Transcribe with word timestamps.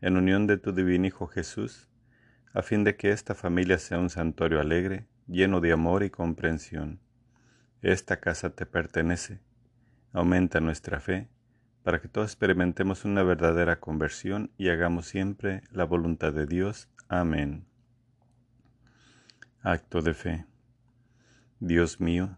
en 0.00 0.16
unión 0.16 0.46
de 0.46 0.58
tu 0.58 0.72
divino 0.72 1.06
Hijo 1.06 1.26
Jesús, 1.26 1.88
a 2.52 2.62
fin 2.62 2.84
de 2.84 2.96
que 2.96 3.10
esta 3.10 3.34
familia 3.34 3.78
sea 3.78 3.98
un 3.98 4.10
santuario 4.10 4.60
alegre, 4.60 5.06
lleno 5.26 5.60
de 5.60 5.72
amor 5.72 6.02
y 6.02 6.10
comprensión. 6.10 7.00
Esta 7.82 8.18
casa 8.20 8.50
te 8.50 8.66
pertenece. 8.66 9.40
Aumenta 10.12 10.60
nuestra 10.60 11.00
fe, 11.00 11.28
para 11.82 12.00
que 12.00 12.08
todos 12.08 12.28
experimentemos 12.28 13.04
una 13.04 13.22
verdadera 13.22 13.80
conversión 13.80 14.50
y 14.58 14.68
hagamos 14.68 15.06
siempre 15.06 15.62
la 15.70 15.84
voluntad 15.84 16.32
de 16.32 16.46
Dios. 16.46 16.88
Amén. 17.08 17.64
Acto 19.62 20.02
de 20.02 20.14
fe. 20.14 20.46
Dios 21.60 22.00
mío, 22.00 22.36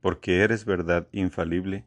porque 0.00 0.42
eres 0.42 0.64
verdad 0.64 1.08
infalible, 1.12 1.84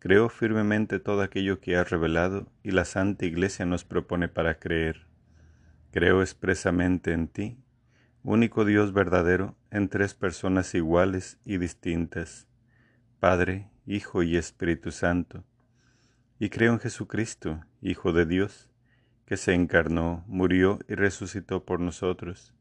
Creo 0.00 0.30
firmemente 0.30 0.98
todo 0.98 1.20
aquello 1.20 1.60
que 1.60 1.76
has 1.76 1.90
revelado 1.90 2.50
y 2.62 2.70
la 2.70 2.86
Santa 2.86 3.26
Iglesia 3.26 3.66
nos 3.66 3.84
propone 3.84 4.28
para 4.28 4.58
creer. 4.58 5.06
Creo 5.90 6.22
expresamente 6.22 7.12
en 7.12 7.28
ti, 7.28 7.58
único 8.22 8.64
Dios 8.64 8.94
verdadero, 8.94 9.58
en 9.70 9.90
tres 9.90 10.14
personas 10.14 10.74
iguales 10.74 11.38
y 11.44 11.58
distintas, 11.58 12.48
Padre, 13.18 13.68
Hijo 13.84 14.22
y 14.22 14.38
Espíritu 14.38 14.90
Santo. 14.90 15.44
Y 16.38 16.48
creo 16.48 16.72
en 16.72 16.80
Jesucristo, 16.80 17.62
Hijo 17.82 18.14
de 18.14 18.24
Dios, 18.24 18.70
que 19.26 19.36
se 19.36 19.52
encarnó, 19.52 20.24
murió 20.26 20.78
y 20.88 20.94
resucitó 20.94 21.66
por 21.66 21.78
nosotros, 21.78 22.54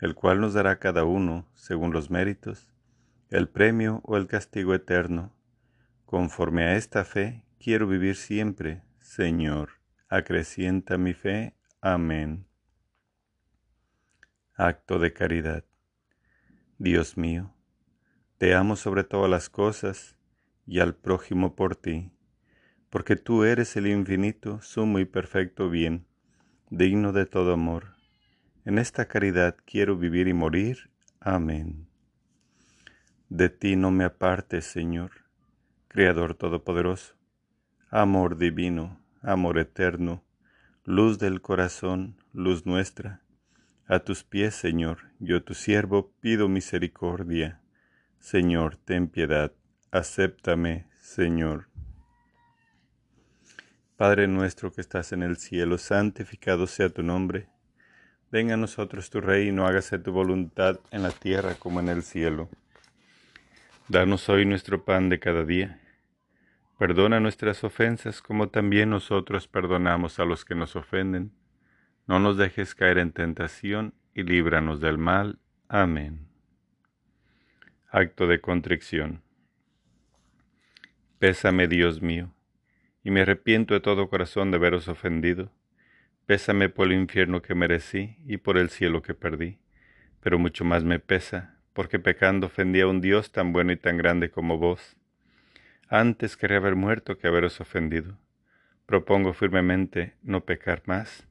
el 0.00 0.16
cual 0.16 0.40
nos 0.40 0.52
dará 0.52 0.80
cada 0.80 1.04
uno, 1.04 1.46
según 1.54 1.92
los 1.92 2.10
méritos, 2.10 2.72
el 3.30 3.48
premio 3.48 4.00
o 4.02 4.16
el 4.16 4.26
castigo 4.26 4.74
eterno 4.74 5.32
Conforme 6.12 6.64
a 6.64 6.76
esta 6.76 7.06
fe, 7.06 7.42
quiero 7.58 7.86
vivir 7.86 8.16
siempre, 8.16 8.82
Señor. 9.00 9.80
Acrecienta 10.10 10.98
mi 10.98 11.14
fe. 11.14 11.56
Amén. 11.80 12.46
Acto 14.54 14.98
de 14.98 15.14
caridad. 15.14 15.64
Dios 16.76 17.16
mío, 17.16 17.54
te 18.36 18.52
amo 18.52 18.76
sobre 18.76 19.04
todas 19.04 19.30
las 19.30 19.48
cosas 19.48 20.18
y 20.66 20.80
al 20.80 20.94
prójimo 20.94 21.56
por 21.56 21.76
ti, 21.76 22.12
porque 22.90 23.16
tú 23.16 23.44
eres 23.44 23.74
el 23.76 23.86
infinito, 23.86 24.60
sumo 24.60 24.98
y 24.98 25.06
perfecto 25.06 25.70
bien, 25.70 26.06
digno 26.68 27.14
de 27.14 27.24
todo 27.24 27.54
amor. 27.54 27.94
En 28.66 28.76
esta 28.76 29.08
caridad 29.08 29.56
quiero 29.64 29.96
vivir 29.96 30.28
y 30.28 30.34
morir. 30.34 30.90
Amén. 31.20 31.88
De 33.30 33.48
ti 33.48 33.76
no 33.76 33.90
me 33.90 34.04
apartes, 34.04 34.66
Señor 34.66 35.21
Creador 35.92 36.34
Todopoderoso, 36.34 37.16
amor 37.90 38.38
divino, 38.38 38.98
amor 39.20 39.58
eterno, 39.58 40.24
luz 40.86 41.18
del 41.18 41.42
corazón, 41.42 42.16
luz 42.32 42.64
nuestra. 42.64 43.20
A 43.86 43.98
tus 43.98 44.24
pies, 44.24 44.54
Señor, 44.54 45.10
yo 45.18 45.42
tu 45.42 45.52
siervo 45.52 46.10
pido 46.22 46.48
misericordia. 46.48 47.60
Señor, 48.20 48.78
ten 48.78 49.06
piedad, 49.06 49.52
acéptame, 49.90 50.86
Señor. 50.98 51.68
Padre 53.98 54.28
nuestro 54.28 54.72
que 54.72 54.80
estás 54.80 55.12
en 55.12 55.22
el 55.22 55.36
cielo, 55.36 55.76
santificado 55.76 56.66
sea 56.66 56.88
tu 56.88 57.02
nombre. 57.02 57.50
Venga 58.30 58.54
a 58.54 58.56
nosotros 58.56 59.10
tu 59.10 59.20
reino, 59.20 59.66
hágase 59.66 59.98
tu 59.98 60.10
voluntad 60.10 60.80
en 60.90 61.02
la 61.02 61.10
tierra 61.10 61.54
como 61.56 61.80
en 61.80 61.90
el 61.90 62.02
cielo. 62.02 62.48
Danos 63.88 64.30
hoy 64.30 64.46
nuestro 64.46 64.86
pan 64.86 65.10
de 65.10 65.18
cada 65.18 65.44
día 65.44 65.80
Perdona 66.82 67.20
nuestras 67.20 67.62
ofensas 67.62 68.20
como 68.20 68.48
también 68.48 68.90
nosotros 68.90 69.46
perdonamos 69.46 70.18
a 70.18 70.24
los 70.24 70.44
que 70.44 70.56
nos 70.56 70.74
ofenden. 70.74 71.30
No 72.08 72.18
nos 72.18 72.36
dejes 72.36 72.74
caer 72.74 72.98
en 72.98 73.12
tentación 73.12 73.94
y 74.14 74.24
líbranos 74.24 74.80
del 74.80 74.98
mal. 74.98 75.38
Amén. 75.68 76.26
Acto 77.88 78.26
de 78.26 78.40
contrición. 78.40 79.22
Pésame, 81.20 81.68
Dios 81.68 82.02
mío, 82.02 82.34
y 83.04 83.12
me 83.12 83.20
arrepiento 83.20 83.74
de 83.74 83.80
todo 83.80 84.08
corazón 84.08 84.50
de 84.50 84.56
haberos 84.56 84.88
ofendido. 84.88 85.52
Pésame 86.26 86.68
por 86.68 86.88
el 86.88 86.94
infierno 86.94 87.42
que 87.42 87.54
merecí 87.54 88.16
y 88.26 88.38
por 88.38 88.58
el 88.58 88.70
cielo 88.70 89.02
que 89.02 89.14
perdí, 89.14 89.60
pero 90.20 90.36
mucho 90.36 90.64
más 90.64 90.82
me 90.82 90.98
pesa, 90.98 91.60
porque 91.74 92.00
pecando 92.00 92.48
ofendí 92.48 92.80
a 92.80 92.88
un 92.88 93.00
Dios 93.00 93.30
tan 93.30 93.52
bueno 93.52 93.70
y 93.70 93.76
tan 93.76 93.98
grande 93.98 94.32
como 94.32 94.58
vos 94.58 94.96
antes 95.92 96.38
querría 96.38 96.56
haber 96.56 96.74
muerto 96.74 97.18
que 97.18 97.28
haberos 97.28 97.60
ofendido. 97.60 98.16
Propongo 98.86 99.34
firmemente 99.34 100.16
no 100.22 100.46
pecar 100.46 100.82
más 100.86 101.28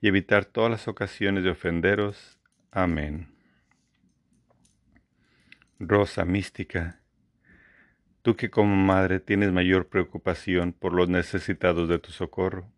y 0.00 0.08
evitar 0.08 0.44
todas 0.44 0.72
las 0.72 0.88
ocasiones 0.88 1.44
de 1.44 1.50
ofenderos. 1.50 2.40
Amén. 2.72 3.28
Rosa 5.78 6.24
mística, 6.24 7.00
tú 8.22 8.34
que 8.34 8.50
como 8.50 8.74
madre 8.74 9.20
tienes 9.20 9.52
mayor 9.52 9.86
preocupación 9.86 10.72
por 10.72 10.94
los 10.94 11.08
necesitados 11.08 11.88
de 11.88 12.00
tu 12.00 12.10
socorro, 12.10 12.68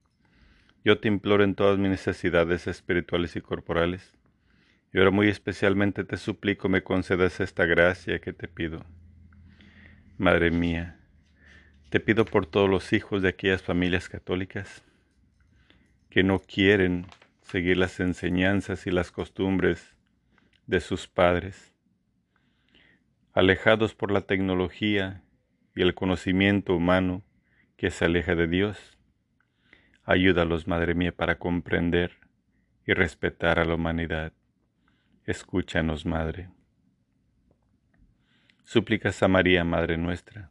yo 0.84 1.00
te 1.00 1.08
imploro 1.08 1.42
en 1.42 1.54
todas 1.54 1.78
mis 1.78 1.88
necesidades 1.88 2.66
espirituales 2.66 3.34
y 3.34 3.40
corporales, 3.40 4.12
y 4.92 4.98
ahora 4.98 5.10
muy 5.10 5.28
especialmente 5.28 6.04
te 6.04 6.18
suplico 6.18 6.68
me 6.68 6.82
concedas 6.82 7.40
esta 7.40 7.64
gracia 7.64 8.18
que 8.18 8.34
te 8.34 8.46
pido. 8.46 8.84
Madre 10.18 10.50
mía, 10.50 11.00
te 11.94 12.00
pido 12.00 12.24
por 12.24 12.44
todos 12.44 12.68
los 12.68 12.92
hijos 12.92 13.22
de 13.22 13.28
aquellas 13.28 13.62
familias 13.62 14.08
católicas 14.08 14.82
que 16.10 16.24
no 16.24 16.40
quieren 16.40 17.06
seguir 17.42 17.76
las 17.76 18.00
enseñanzas 18.00 18.88
y 18.88 18.90
las 18.90 19.12
costumbres 19.12 19.94
de 20.66 20.80
sus 20.80 21.06
padres, 21.06 21.72
alejados 23.32 23.94
por 23.94 24.10
la 24.10 24.22
tecnología 24.22 25.22
y 25.76 25.82
el 25.82 25.94
conocimiento 25.94 26.74
humano 26.74 27.22
que 27.76 27.92
se 27.92 28.06
aleja 28.06 28.34
de 28.34 28.48
Dios. 28.48 28.98
Ayúdalos, 30.02 30.66
Madre 30.66 30.96
mía, 30.96 31.12
para 31.12 31.38
comprender 31.38 32.16
y 32.88 32.92
respetar 32.92 33.60
a 33.60 33.64
la 33.64 33.76
humanidad. 33.76 34.32
Escúchanos, 35.26 36.06
Madre. 36.06 36.48
Súplicas 38.64 39.22
a 39.22 39.28
María, 39.28 39.62
Madre 39.62 39.96
nuestra 39.96 40.50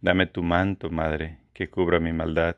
Dame 0.00 0.26
tu 0.26 0.44
manto, 0.44 0.90
Madre, 0.90 1.38
que 1.52 1.68
cubra 1.68 1.98
mi 1.98 2.12
maldad, 2.12 2.56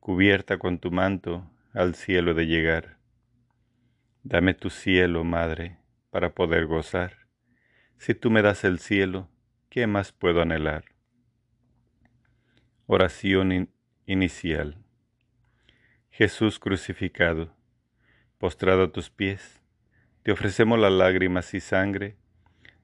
cubierta 0.00 0.58
con 0.58 0.80
tu 0.80 0.90
manto 0.90 1.48
al 1.72 1.94
cielo 1.94 2.34
de 2.34 2.46
llegar. 2.46 2.98
Dame 4.24 4.54
tu 4.54 4.68
cielo, 4.68 5.22
Madre, 5.22 5.78
para 6.10 6.34
poder 6.34 6.66
gozar. 6.66 7.28
Si 7.98 8.12
tú 8.12 8.32
me 8.32 8.42
das 8.42 8.64
el 8.64 8.80
cielo, 8.80 9.28
¿qué 9.68 9.86
más 9.86 10.10
puedo 10.10 10.42
anhelar? 10.42 10.84
Oración 12.86 13.70
inicial. 14.06 14.78
Jesús 16.10 16.58
crucificado, 16.58 17.54
postrado 18.36 18.84
a 18.84 18.92
tus 18.92 19.10
pies, 19.10 19.62
te 20.24 20.32
ofrecemos 20.32 20.80
las 20.80 20.90
lágrimas 20.90 21.54
y 21.54 21.60
sangre 21.60 22.16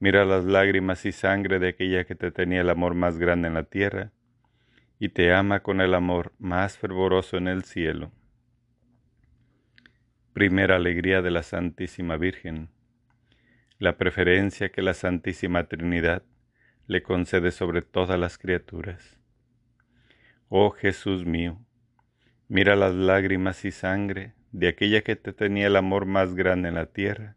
mira 0.00 0.24
las 0.24 0.44
lágrimas 0.44 1.06
y 1.06 1.12
sangre 1.12 1.58
de 1.58 1.68
aquella 1.68 2.04
que 2.04 2.16
te 2.16 2.32
tenía 2.32 2.62
el 2.62 2.70
amor 2.70 2.94
más 2.94 3.18
grande 3.18 3.48
en 3.48 3.54
la 3.54 3.64
tierra 3.64 4.10
y 4.98 5.10
te 5.10 5.32
ama 5.32 5.60
con 5.60 5.80
el 5.80 5.94
amor 5.94 6.32
más 6.38 6.76
fervoroso 6.76 7.36
en 7.36 7.46
el 7.48 7.64
cielo 7.64 8.10
Primera 10.32 10.76
alegría 10.76 11.22
de 11.22 11.30
la 11.32 11.42
Santísima 11.42 12.16
Virgen. 12.16 12.70
La 13.78 13.98
preferencia 13.98 14.70
que 14.70 14.80
la 14.80 14.94
Santísima 14.94 15.64
Trinidad 15.64 16.22
le 16.86 17.02
concede 17.02 17.50
sobre 17.50 17.82
todas 17.82 18.18
las 18.18 18.38
criaturas. 18.38 19.18
Oh 20.48 20.70
Jesús 20.70 21.26
mío, 21.26 21.58
mira 22.48 22.76
las 22.76 22.94
lágrimas 22.94 23.64
y 23.64 23.72
sangre 23.72 24.34
de 24.52 24.68
aquella 24.68 25.02
que 25.02 25.16
te 25.16 25.32
tenía 25.32 25.66
el 25.66 25.76
amor 25.76 26.06
más 26.06 26.34
grande 26.34 26.68
en 26.68 26.76
la 26.76 26.86
tierra 26.86 27.36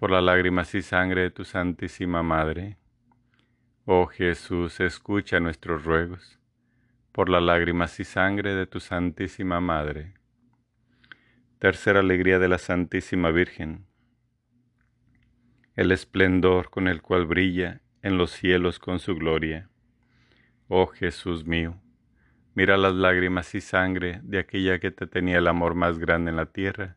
por 0.00 0.10
las 0.10 0.22
lágrimas 0.22 0.74
y 0.74 0.80
sangre 0.80 1.20
de 1.20 1.30
tu 1.30 1.44
Santísima 1.44 2.22
Madre. 2.22 2.78
Oh 3.84 4.06
Jesús, 4.06 4.80
escucha 4.80 5.40
nuestros 5.40 5.84
ruegos 5.84 6.38
por 7.12 7.28
las 7.28 7.42
lágrimas 7.42 8.00
y 8.00 8.04
sangre 8.04 8.54
de 8.54 8.66
tu 8.66 8.80
Santísima 8.80 9.60
Madre. 9.60 10.14
Tercera 11.58 12.00
alegría 12.00 12.38
de 12.38 12.48
la 12.48 12.56
Santísima 12.56 13.30
Virgen. 13.30 13.84
El 15.76 15.92
esplendor 15.92 16.70
con 16.70 16.88
el 16.88 17.02
cual 17.02 17.26
brilla 17.26 17.82
en 18.00 18.16
los 18.16 18.30
cielos 18.30 18.78
con 18.78 19.00
su 19.00 19.14
gloria. 19.16 19.68
Oh 20.68 20.86
Jesús 20.86 21.44
mío, 21.44 21.78
mira 22.54 22.78
las 22.78 22.94
lágrimas 22.94 23.54
y 23.54 23.60
sangre 23.60 24.20
de 24.22 24.38
aquella 24.38 24.78
que 24.78 24.92
te 24.92 25.06
tenía 25.06 25.36
el 25.36 25.46
amor 25.46 25.74
más 25.74 25.98
grande 25.98 26.30
en 26.30 26.36
la 26.36 26.46
tierra 26.46 26.96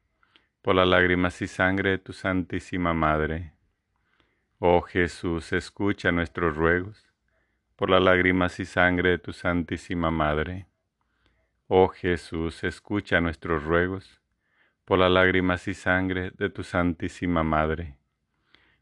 por 0.61 0.75
las 0.75 0.87
lágrimas 0.87 1.41
y 1.41 1.47
sangre 1.47 1.91
de 1.91 1.97
tu 1.97 2.13
Santísima 2.13 2.93
Madre. 2.93 3.53
Oh 4.59 4.81
Jesús, 4.81 5.53
escucha 5.53 6.11
nuestros 6.11 6.55
ruegos, 6.55 7.11
por 7.75 7.89
las 7.89 8.03
lágrimas 8.03 8.59
y 8.59 8.65
sangre 8.65 9.09
de 9.09 9.17
tu 9.17 9.33
Santísima 9.33 10.11
Madre. 10.11 10.67
Oh 11.67 11.87
Jesús, 11.87 12.63
escucha 12.63 13.19
nuestros 13.21 13.63
ruegos, 13.63 14.21
por 14.85 14.99
las 14.99 15.09
lágrimas 15.09 15.67
y 15.67 15.73
sangre 15.73 16.29
de 16.37 16.49
tu 16.51 16.61
Santísima 16.61 17.43
Madre. 17.43 17.97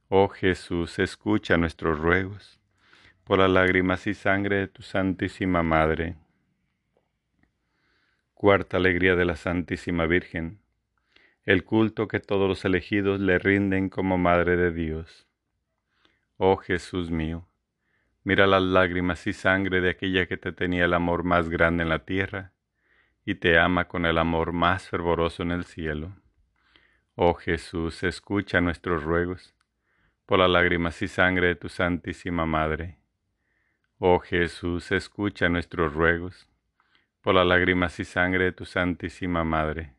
Oh 0.10 0.28
Jesús, 0.28 1.00
escucha 1.00 1.56
nuestros 1.56 1.98
ruegos, 1.98 2.60
por 3.24 3.40
las 3.40 3.50
lágrimas 3.50 4.06
y 4.06 4.14
sangre 4.16 4.58
de 4.58 4.68
tu 4.68 4.82
Santísima 4.82 5.64
Madre. 5.64 6.18
Cuarta 8.34 8.76
alegría 8.76 9.16
de 9.16 9.24
la 9.24 9.38
Santísima 9.38 10.08
Virgen, 10.08 10.60
el 11.46 11.64
culto 11.64 12.08
que 12.08 12.20
todos 12.20 12.48
los 12.48 12.66
elegidos 12.66 13.20
le 13.20 13.40
rinden 13.40 13.90
como 13.90 14.18
Madre 14.18 14.58
de 14.58 14.72
Dios. 14.72 15.28
Oh 16.38 16.58
Jesús 16.58 17.10
mío, 17.10 17.48
mira 18.24 18.48
las 18.48 18.62
lágrimas 18.62 19.26
y 19.28 19.34
sangre 19.34 19.82
de 19.82 19.90
aquella 19.90 20.28
que 20.28 20.38
te 20.38 20.52
tenía 20.52 20.86
el 20.86 20.94
amor 20.94 21.24
más 21.24 21.50
grande 21.50 21.84
en 21.84 21.90
la 21.90 22.06
tierra 22.06 22.54
y 23.26 23.36
te 23.36 23.60
ama 23.60 23.88
con 23.88 24.06
el 24.06 24.18
amor 24.18 24.54
más 24.54 24.90
fervoroso 24.90 25.44
en 25.44 25.52
el 25.52 25.66
cielo. 25.66 26.16
Oh 27.16 27.34
Jesús, 27.34 28.04
escucha 28.04 28.62
nuestros 28.62 29.04
ruegos 29.04 29.54
por 30.26 30.40
las 30.40 30.50
lágrimas 30.50 31.02
y 31.02 31.08
sangre 31.08 31.48
de 31.48 31.56
tu 31.56 31.70
Santísima 31.70 32.46
Madre. 32.46 32.98
Oh 33.98 34.20
Jesús, 34.20 34.92
escucha 34.92 35.50
nuestros 35.50 35.94
ruegos 35.94 36.48
por 37.22 37.36
las 37.36 37.46
lágrimas 37.46 38.00
y 38.00 38.06
sangre 38.06 38.46
de 38.46 38.52
tu 38.54 38.66
Santísima 38.66 39.44
Madre. 39.44 39.99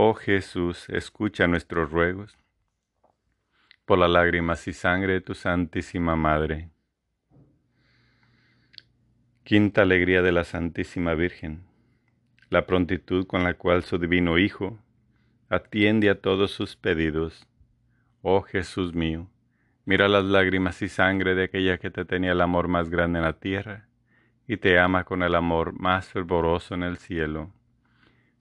Oh 0.00 0.14
Jesús, 0.14 0.88
escucha 0.90 1.48
nuestros 1.48 1.90
ruegos, 1.90 2.38
por 3.84 3.98
las 3.98 4.08
lágrimas 4.08 4.68
y 4.68 4.72
sangre 4.72 5.14
de 5.14 5.20
tu 5.20 5.34
Santísima 5.34 6.14
Madre. 6.14 6.70
Quinta 9.42 9.82
alegría 9.82 10.22
de 10.22 10.30
la 10.30 10.44
Santísima 10.44 11.14
Virgen, 11.14 11.64
la 12.48 12.64
prontitud 12.64 13.26
con 13.26 13.42
la 13.42 13.54
cual 13.54 13.82
su 13.82 13.98
divino 13.98 14.38
Hijo 14.38 14.78
atiende 15.48 16.10
a 16.10 16.20
todos 16.20 16.52
sus 16.52 16.76
pedidos. 16.76 17.48
Oh 18.22 18.42
Jesús 18.42 18.94
mío, 18.94 19.28
mira 19.84 20.06
las 20.06 20.24
lágrimas 20.24 20.80
y 20.80 20.88
sangre 20.88 21.34
de 21.34 21.42
aquella 21.42 21.78
que 21.78 21.90
te 21.90 22.04
tenía 22.04 22.30
el 22.30 22.40
amor 22.40 22.68
más 22.68 22.88
grande 22.88 23.18
en 23.18 23.24
la 23.24 23.40
tierra 23.40 23.88
y 24.46 24.58
te 24.58 24.78
ama 24.78 25.02
con 25.02 25.24
el 25.24 25.34
amor 25.34 25.72
más 25.72 26.06
fervoroso 26.06 26.76
en 26.76 26.84
el 26.84 26.98
cielo. 26.98 27.52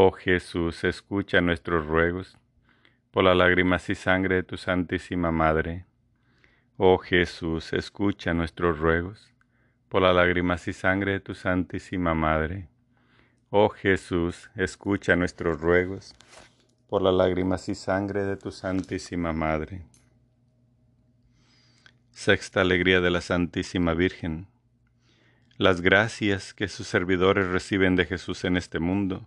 Oh 0.00 0.12
Jesús, 0.12 0.84
escucha 0.84 1.40
nuestros 1.40 1.84
ruegos 1.84 2.38
por 3.10 3.24
las 3.24 3.36
lágrimas 3.36 3.90
y 3.90 3.96
sangre 3.96 4.36
de 4.36 4.42
tu 4.44 4.56
Santísima 4.56 5.32
Madre. 5.32 5.86
Oh 6.76 6.98
Jesús, 6.98 7.72
escucha 7.72 8.32
nuestros 8.32 8.78
ruegos 8.78 9.34
por 9.88 10.02
las 10.02 10.14
lágrimas 10.14 10.68
y 10.68 10.72
sangre 10.72 11.14
de 11.14 11.18
tu 11.18 11.34
Santísima 11.34 12.14
Madre. 12.14 12.68
Oh 13.50 13.70
Jesús, 13.70 14.48
escucha 14.54 15.16
nuestros 15.16 15.60
ruegos 15.60 16.14
por 16.86 17.02
las 17.02 17.14
lágrimas 17.14 17.68
y 17.68 17.74
sangre 17.74 18.22
de 18.22 18.36
tu 18.36 18.52
Santísima 18.52 19.32
Madre. 19.32 19.82
Sexta 22.12 22.60
alegría 22.60 23.00
de 23.00 23.10
la 23.10 23.20
Santísima 23.20 23.94
Virgen. 23.94 24.46
Las 25.56 25.80
gracias 25.80 26.54
que 26.54 26.68
sus 26.68 26.86
servidores 26.86 27.48
reciben 27.48 27.96
de 27.96 28.06
Jesús 28.06 28.44
en 28.44 28.56
este 28.56 28.78
mundo 28.78 29.26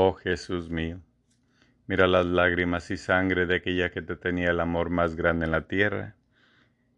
Oh 0.00 0.12
Jesús 0.12 0.70
mío, 0.70 1.00
mira 1.88 2.06
las 2.06 2.24
lágrimas 2.24 2.88
y 2.92 2.96
sangre 2.96 3.46
de 3.46 3.56
aquella 3.56 3.90
que 3.90 4.00
te 4.00 4.14
tenía 4.14 4.50
el 4.50 4.60
amor 4.60 4.90
más 4.90 5.16
grande 5.16 5.46
en 5.46 5.50
la 5.50 5.66
tierra 5.66 6.14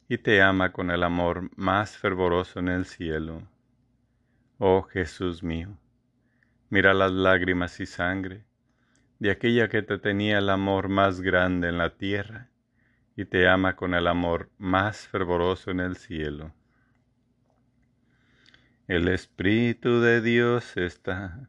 y 0.06 0.18
te 0.18 0.42
ama 0.42 0.72
con 0.72 0.90
el 0.90 1.02
amor 1.02 1.48
más 1.56 1.96
fervoroso 1.96 2.58
en 2.60 2.68
el 2.68 2.84
cielo. 2.84 3.48
Oh 4.58 4.82
Jesús 4.82 5.42
mío, 5.42 5.78
mira 6.68 6.92
las 6.92 7.10
lágrimas 7.10 7.80
y 7.80 7.86
sangre 7.86 8.44
de 9.18 9.30
aquella 9.30 9.70
que 9.70 9.80
te 9.80 9.96
tenía 9.96 10.36
el 10.36 10.50
amor 10.50 10.90
más 10.90 11.22
grande 11.22 11.70
en 11.70 11.78
la 11.78 11.96
tierra 11.96 12.50
y 13.16 13.24
te 13.24 13.48
ama 13.48 13.76
con 13.76 13.94
el 13.94 14.06
amor 14.08 14.50
más 14.58 15.08
fervoroso 15.08 15.70
en 15.70 15.80
el 15.80 15.96
cielo. 15.96 16.52
El 18.88 19.08
Espíritu 19.08 20.02
de 20.02 20.20
Dios 20.20 20.76
está 20.76 21.48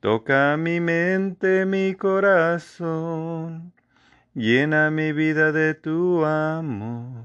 Toca 0.00 0.56
mi 0.56 0.78
mente, 0.80 1.66
mi 1.66 1.94
corazón 1.94 3.72
llena 4.32 4.92
mi 4.92 5.12
vida 5.12 5.50
de 5.50 5.74
tu 5.74 6.24
amor. 6.24 7.24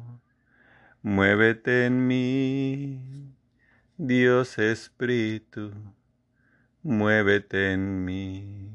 Muévete 1.03 1.85
en 1.85 2.07
mí, 2.07 3.35
Dios 3.97 4.57
Espíritu, 4.57 5.71
muévete 6.81 7.73
en 7.73 8.03
mí. 8.05 8.71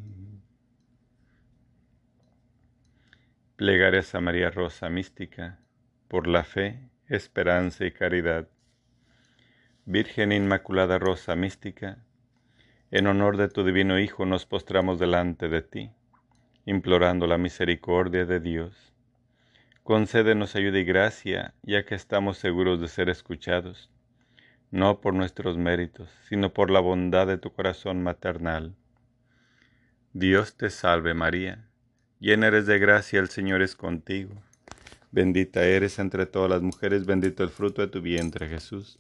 Plegarias 3.56 4.14
a 4.14 4.20
María 4.20 4.52
Rosa 4.52 4.88
Mística, 4.88 5.58
por 6.06 6.28
la 6.28 6.44
fe, 6.44 6.88
esperanza 7.08 7.84
y 7.84 7.90
caridad. 7.90 8.46
Virgen 9.86 10.30
Inmaculada 10.30 11.00
Rosa 11.00 11.34
Mística, 11.34 12.04
en 12.90 13.06
honor 13.06 13.36
de 13.36 13.48
tu 13.48 13.64
Divino 13.64 13.98
Hijo 13.98 14.26
nos 14.26 14.46
postramos 14.46 14.98
delante 14.98 15.48
de 15.48 15.62
ti 15.62 15.90
implorando 16.68 17.26
la 17.26 17.38
misericordia 17.38 18.26
de 18.26 18.40
Dios. 18.40 18.92
Concédenos 19.84 20.54
ayuda 20.54 20.78
y 20.78 20.84
gracia, 20.84 21.54
ya 21.62 21.86
que 21.86 21.94
estamos 21.94 22.36
seguros 22.36 22.78
de 22.78 22.88
ser 22.88 23.08
escuchados, 23.08 23.90
no 24.70 25.00
por 25.00 25.14
nuestros 25.14 25.56
méritos, 25.56 26.10
sino 26.28 26.52
por 26.52 26.70
la 26.70 26.80
bondad 26.80 27.26
de 27.26 27.38
tu 27.38 27.54
corazón 27.54 28.02
maternal. 28.02 28.74
Dios 30.12 30.58
te 30.58 30.68
salve 30.68 31.14
María, 31.14 31.70
llena 32.20 32.48
eres 32.48 32.66
de 32.66 32.78
gracia, 32.78 33.18
el 33.18 33.30
Señor 33.30 33.62
es 33.62 33.74
contigo. 33.74 34.34
Bendita 35.10 35.64
eres 35.64 35.98
entre 35.98 36.26
todas 36.26 36.50
las 36.50 36.60
mujeres, 36.60 37.06
bendito 37.06 37.42
el 37.44 37.48
fruto 37.48 37.80
de 37.80 37.88
tu 37.88 38.02
vientre 38.02 38.46
Jesús. 38.46 38.98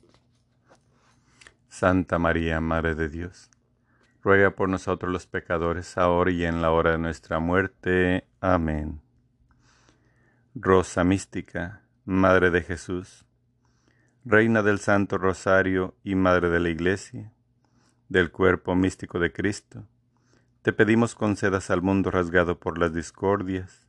Santa 1.68 2.18
María, 2.18 2.62
Madre 2.62 2.94
de 2.94 3.10
Dios 3.10 3.50
ruega 4.22 4.50
por 4.50 4.68
nosotros 4.68 5.12
los 5.12 5.26
pecadores, 5.26 5.96
ahora 5.96 6.30
y 6.30 6.44
en 6.44 6.60
la 6.62 6.70
hora 6.70 6.92
de 6.92 6.98
nuestra 6.98 7.38
muerte. 7.38 8.26
Amén. 8.40 9.00
Rosa 10.54 11.04
mística, 11.04 11.82
Madre 12.04 12.50
de 12.50 12.62
Jesús, 12.62 13.24
Reina 14.24 14.62
del 14.62 14.78
Santo 14.78 15.18
Rosario 15.18 15.94
y 16.02 16.14
Madre 16.14 16.50
de 16.50 16.60
la 16.60 16.68
Iglesia, 16.68 17.32
del 18.08 18.30
cuerpo 18.30 18.74
místico 18.74 19.18
de 19.18 19.32
Cristo, 19.32 19.86
te 20.62 20.72
pedimos 20.72 21.14
concedas 21.14 21.70
al 21.70 21.82
mundo 21.82 22.10
rasgado 22.10 22.58
por 22.58 22.78
las 22.78 22.92
discordias, 22.92 23.86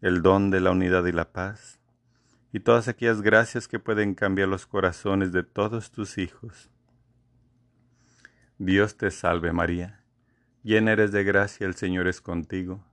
el 0.00 0.22
don 0.22 0.50
de 0.50 0.60
la 0.60 0.70
unidad 0.70 1.04
y 1.06 1.12
la 1.12 1.32
paz, 1.32 1.80
y 2.52 2.60
todas 2.60 2.86
aquellas 2.86 3.20
gracias 3.20 3.66
que 3.66 3.80
pueden 3.80 4.14
cambiar 4.14 4.48
los 4.48 4.66
corazones 4.66 5.32
de 5.32 5.42
todos 5.42 5.90
tus 5.90 6.18
hijos 6.18 6.70
Dios 8.58 8.96
te 8.96 9.10
salve 9.10 9.52
María, 9.52 10.04
llena 10.62 10.92
eres 10.92 11.10
de 11.10 11.24
gracia, 11.24 11.66
el 11.66 11.74
Señor 11.74 12.06
es 12.06 12.20
contigo, 12.20 12.84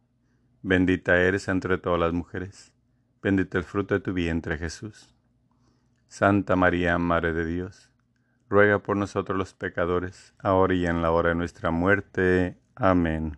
bendita 0.64 1.22
eres 1.22 1.48
entre 1.50 1.78
todas 1.78 2.00
las 2.00 2.14
mujeres, 2.14 2.74
bendito 3.22 3.60
el 3.60 3.64
fruto 3.64 3.94
de 3.94 4.00
tu 4.00 4.12
vientre 4.12 4.58
Jesús. 4.58 5.14
Santa 6.08 6.56
María, 6.56 6.98
Madre 6.98 7.34
de 7.34 7.46
Dios, 7.46 7.92
ruega 8.50 8.80
por 8.80 8.98
nosotros 8.98 9.38
los 9.38 9.54
pecadores, 9.54 10.34
ahora 10.40 10.74
y 10.74 10.88
en 10.88 11.04
la 11.04 11.12
hora 11.12 11.30
de 11.30 11.36
nuestra 11.36 11.70
muerte. 11.70 12.58
Amén. 12.74 13.38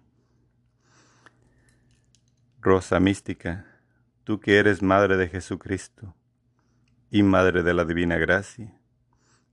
Rosa 2.62 3.02
mística, 3.02 3.66
tú 4.24 4.40
que 4.40 4.60
eres 4.60 4.82
Madre 4.82 5.18
de 5.18 5.28
Jesucristo 5.28 6.16
y 7.12 7.22
Madre 7.22 7.64
de 7.64 7.74
la 7.74 7.84
Divina 7.84 8.16
Gracia, 8.16 8.74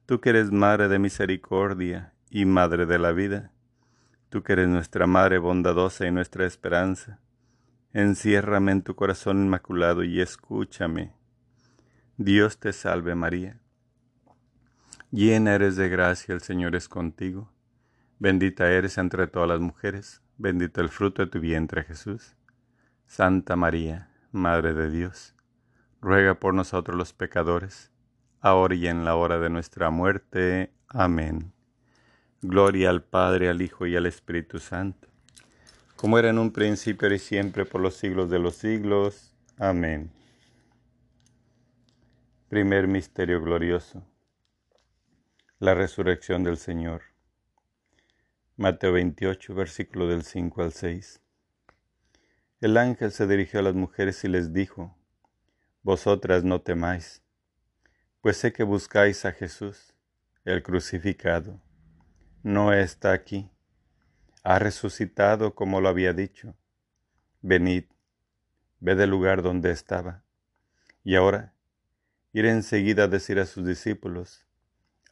tú 0.07 0.21
que 0.21 0.31
eres 0.31 0.53
Madre 0.53 0.87
de 0.87 1.01
Misericordia 1.01 2.15
y 2.31 2.45
Madre 2.47 2.87
de 2.87 2.99
la 2.99 3.13
vida, 3.13 3.51
tú 4.29 4.43
que 4.43 4.53
eres 4.53 4.69
nuestra 4.69 5.07
Madre 5.07 5.39
bondadosa 5.39 6.07
y 6.07 6.13
nuestra 6.13 6.47
esperanza, 6.47 7.19
enciérrame 7.93 8.73
en 8.73 8.83
tu 8.83 8.95
corazón 8.95 9.45
inmaculado 9.45 10.05
y 10.05 10.21
escúchame. 10.21 11.13
Dios 12.17 12.59
te 12.59 12.73
salve 12.73 13.15
María. 13.15 13.59
Llena 15.11 15.55
eres 15.55 15.75
de 15.75 15.89
gracia, 15.89 16.35
el 16.35 16.41
Señor 16.41 16.77
es 16.77 16.89
contigo. 16.89 17.53
Bendita 18.21 18.71
eres 18.71 18.97
entre 18.99 19.27
todas 19.27 19.49
las 19.49 19.61
mujeres, 19.61 20.23
bendito 20.39 20.81
el 20.81 20.89
fruto 20.89 21.23
de 21.23 21.31
tu 21.31 21.41
vientre 21.41 21.83
Jesús. 21.83 22.37
Santa 23.07 23.57
María, 23.57 24.11
Madre 24.31 24.73
de 24.73 24.89
Dios, 24.89 25.35
ruega 26.01 26.35
por 26.35 26.55
nosotros 26.55 26.97
los 26.97 27.13
pecadores, 27.13 27.91
ahora 28.41 28.77
y 28.77 28.87
en 28.87 29.05
la 29.05 29.17
hora 29.17 29.39
de 29.41 29.51
nuestra 29.51 29.91
muerte. 29.91 30.73
Amén. 30.87 31.53
Gloria 32.43 32.89
al 32.89 33.03
Padre, 33.05 33.51
al 33.51 33.61
Hijo 33.61 33.87
y 33.87 33.97
al 33.97 34.07
Espíritu 34.07 34.61
Santo, 34.61 35.09
como 35.95 36.19
era 36.19 36.31
en 36.31 36.39
un 36.39 36.53
principio 36.53 37.13
y 37.13 37.19
siempre 37.19 37.67
por 37.67 37.83
los 37.83 37.97
siglos 37.97 38.31
de 38.31 38.39
los 38.39 38.55
siglos. 38.55 39.35
Amén. 39.59 40.11
Primer 42.49 42.89
Misterio 42.89 43.43
Glorioso. 43.43 44.03
La 45.59 45.75
resurrección 45.75 46.43
del 46.43 46.57
Señor. 46.57 47.03
Mateo 48.57 48.95
28, 48.95 49.55
versículo 49.55 50.09
del 50.09 50.23
5 50.23 50.63
al 50.63 50.73
6. 50.73 51.21
El 52.63 52.79
ángel 52.79 53.13
se 53.13 53.27
dirigió 53.27 53.61
a 53.61 53.65
las 53.65 53.75
mujeres 53.75 54.25
y 54.25 54.29
les 54.29 54.55
dijo, 54.55 54.97
Vosotras 55.83 56.43
no 56.43 56.63
temáis, 56.63 57.23
pues 58.23 58.39
sé 58.39 58.55
que 58.55 58.63
buscáis 58.63 59.27
a 59.27 59.33
Jesús, 59.33 59.93
el 60.47 60.63
crucificado 60.63 61.61
no 62.43 62.73
está 62.73 63.13
aquí. 63.13 63.51
Ha 64.43 64.59
resucitado 64.59 65.55
como 65.55 65.83
lo 65.83 65.91
había 65.91 66.15
dicho. 66.15 66.57
Venid, 67.43 67.85
ved 68.79 68.99
el 69.01 69.11
lugar 69.11 69.43
donde 69.43 69.71
estaba. 69.71 70.23
Y 71.05 71.17
ahora, 71.17 71.53
ir 72.33 72.47
enseguida 72.47 73.05
a 73.05 73.09
decir 73.09 73.39
a 73.39 73.47
sus 73.47 73.67
discípulos, 73.67 74.47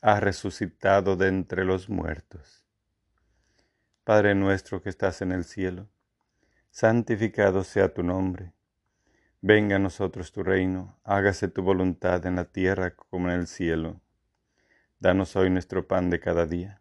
ha 0.00 0.20
resucitado 0.20 1.16
de 1.16 1.28
entre 1.28 1.64
los 1.64 1.90
muertos. 1.90 2.64
Padre 4.04 4.34
nuestro 4.34 4.80
que 4.80 4.88
estás 4.88 5.20
en 5.20 5.32
el 5.32 5.44
cielo, 5.44 5.86
santificado 6.70 7.62
sea 7.62 7.92
tu 7.92 8.02
nombre. 8.02 8.54
Venga 9.42 9.76
a 9.76 9.80
nosotros 9.80 10.32
tu 10.32 10.42
reino, 10.42 10.98
hágase 11.04 11.48
tu 11.48 11.62
voluntad 11.62 12.24
en 12.24 12.36
la 12.36 12.46
tierra 12.46 12.96
como 12.96 13.28
en 13.28 13.40
el 13.40 13.46
cielo. 13.46 14.00
Danos 14.98 15.36
hoy 15.36 15.50
nuestro 15.50 15.86
pan 15.86 16.08
de 16.08 16.20
cada 16.20 16.46
día 16.46 16.80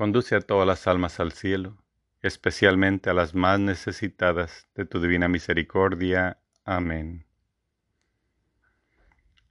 Conduce 0.00 0.34
a 0.34 0.40
todas 0.40 0.66
las 0.66 0.86
almas 0.86 1.20
al 1.20 1.32
cielo, 1.32 1.76
especialmente 2.22 3.10
a 3.10 3.12
las 3.12 3.34
más 3.34 3.60
necesitadas 3.60 4.66
de 4.74 4.86
tu 4.86 4.98
divina 4.98 5.28
misericordia. 5.28 6.38
Amén. 6.64 7.26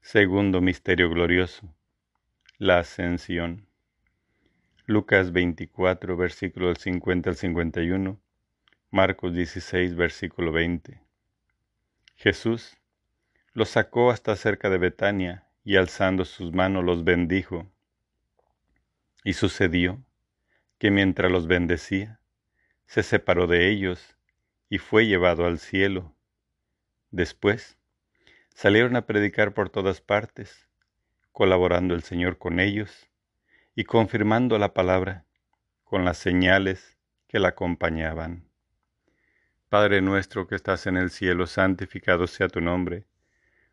Segundo 0.01 0.59
Misterio 0.59 1.07
Glorioso. 1.11 1.71
La 2.57 2.79
Ascensión. 2.79 3.67
Lucas 4.87 5.31
24, 5.33 6.17
versículo 6.17 6.65
del 6.69 6.77
50 6.77 7.29
al 7.29 7.35
51. 7.35 8.19
Marcos 8.89 9.35
16, 9.35 9.95
versículo 9.95 10.51
20. 10.51 10.99
Jesús 12.15 12.75
los 13.53 13.69
sacó 13.69 14.09
hasta 14.09 14.35
cerca 14.35 14.71
de 14.71 14.79
Betania 14.79 15.47
y 15.63 15.75
alzando 15.75 16.25
sus 16.25 16.51
manos 16.51 16.83
los 16.83 17.03
bendijo. 17.03 17.71
Y 19.23 19.33
sucedió 19.33 20.03
que 20.79 20.89
mientras 20.91 21.31
los 21.31 21.45
bendecía, 21.45 22.19
se 22.85 23.03
separó 23.03 23.45
de 23.45 23.69
ellos 23.69 24.15
y 24.69 24.79
fue 24.79 25.05
llevado 25.05 25.45
al 25.45 25.59
cielo. 25.59 26.15
Después, 27.11 27.77
salieron 28.55 28.95
a 28.95 29.05
predicar 29.05 29.53
por 29.53 29.69
todas 29.69 30.01
partes, 30.01 30.67
colaborando 31.31 31.93
el 31.93 32.01
Señor 32.01 32.37
con 32.37 32.59
ellos 32.59 33.09
y 33.75 33.83
confirmando 33.83 34.57
la 34.57 34.73
palabra 34.73 35.25
con 35.83 36.05
las 36.05 36.17
señales 36.17 36.97
que 37.27 37.39
la 37.39 37.49
acompañaban. 37.49 38.49
Padre 39.69 40.01
nuestro 40.01 40.47
que 40.47 40.55
estás 40.55 40.87
en 40.87 40.97
el 40.97 41.11
cielo, 41.11 41.45
santificado 41.45 42.25
sea 42.25 42.47
tu 42.47 42.61
nombre. 42.61 43.05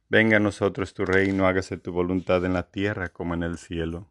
Venga 0.09 0.37
a 0.37 0.40
nosotros 0.40 0.92
tu 0.92 1.07
reino, 1.07 1.47
hágase 1.47 1.79
tu 1.79 1.92
voluntad 1.92 2.45
en 2.45 2.53
la 2.53 2.71
tierra 2.71 3.09
como 3.09 3.35
en 3.35 3.42
el 3.42 3.59
cielo. 3.59 4.11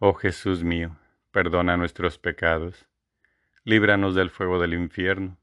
Oh 0.00 0.14
Jesús 0.14 0.64
mío, 0.64 0.96
perdona 1.30 1.76
nuestros 1.76 2.18
pecados, 2.18 2.88
líbranos 3.62 4.16
del 4.16 4.30
fuego 4.30 4.58
del 4.58 4.74
infierno 4.74 5.40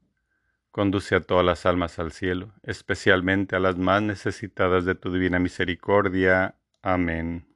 Conduce 0.78 1.16
a 1.16 1.20
todas 1.20 1.44
las 1.44 1.66
almas 1.66 1.98
al 1.98 2.12
cielo, 2.12 2.52
especialmente 2.62 3.56
a 3.56 3.58
las 3.58 3.76
más 3.76 4.00
necesitadas 4.00 4.84
de 4.84 4.94
tu 4.94 5.12
divina 5.12 5.40
misericordia. 5.40 6.54
Amén. 6.82 7.48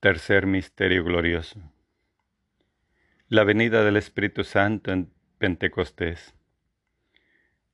Tercer 0.00 0.46
Misterio 0.46 1.04
Glorioso. 1.04 1.60
La 3.28 3.44
venida 3.44 3.84
del 3.84 3.98
Espíritu 3.98 4.44
Santo 4.44 4.90
en 4.90 5.12
Pentecostés. 5.36 6.34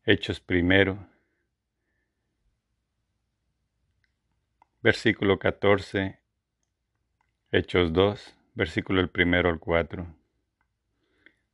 Hechos 0.05 0.41
primero. 0.41 1.07
Versículo 4.83 5.39
14. 5.39 6.24
Hechos 7.57 7.93
2. 7.93 8.37
Versículo 8.55 9.01
el 9.01 9.11
primero 9.11 9.49
al 9.49 9.61
4. 9.61 10.13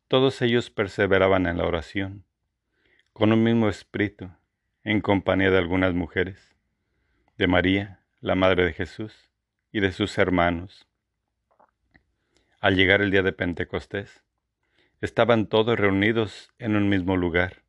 Todos 0.09 0.41
ellos 0.41 0.71
perseveraban 0.71 1.47
en 1.47 1.59
la 1.59 1.67
oración, 1.67 2.25
con 3.13 3.35
un 3.35 3.45
mismo 3.45 3.69
espíritu, 3.69 4.31
en 4.83 5.03
compañía 5.03 5.51
de 5.51 5.59
algunas 5.59 5.93
mujeres, 5.93 6.57
de 7.37 7.47
María, 7.49 8.01
la 8.23 8.35
Madre 8.35 8.65
de 8.65 8.73
Jesús, 8.73 9.31
y 9.73 9.81
de 9.81 9.93
sus 9.93 10.17
hermanos. 10.17 10.89
Al 12.63 12.77
llegar 12.77 13.03
el 13.03 13.11
día 13.11 13.23
de 13.23 13.35
Pentecostés, 13.35 14.25
estaban 15.03 15.49
todos 15.49 15.79
reunidos 15.79 16.51
en 16.59 16.77
un 16.77 16.89
mismo 16.89 17.19
lugar. 17.19 17.63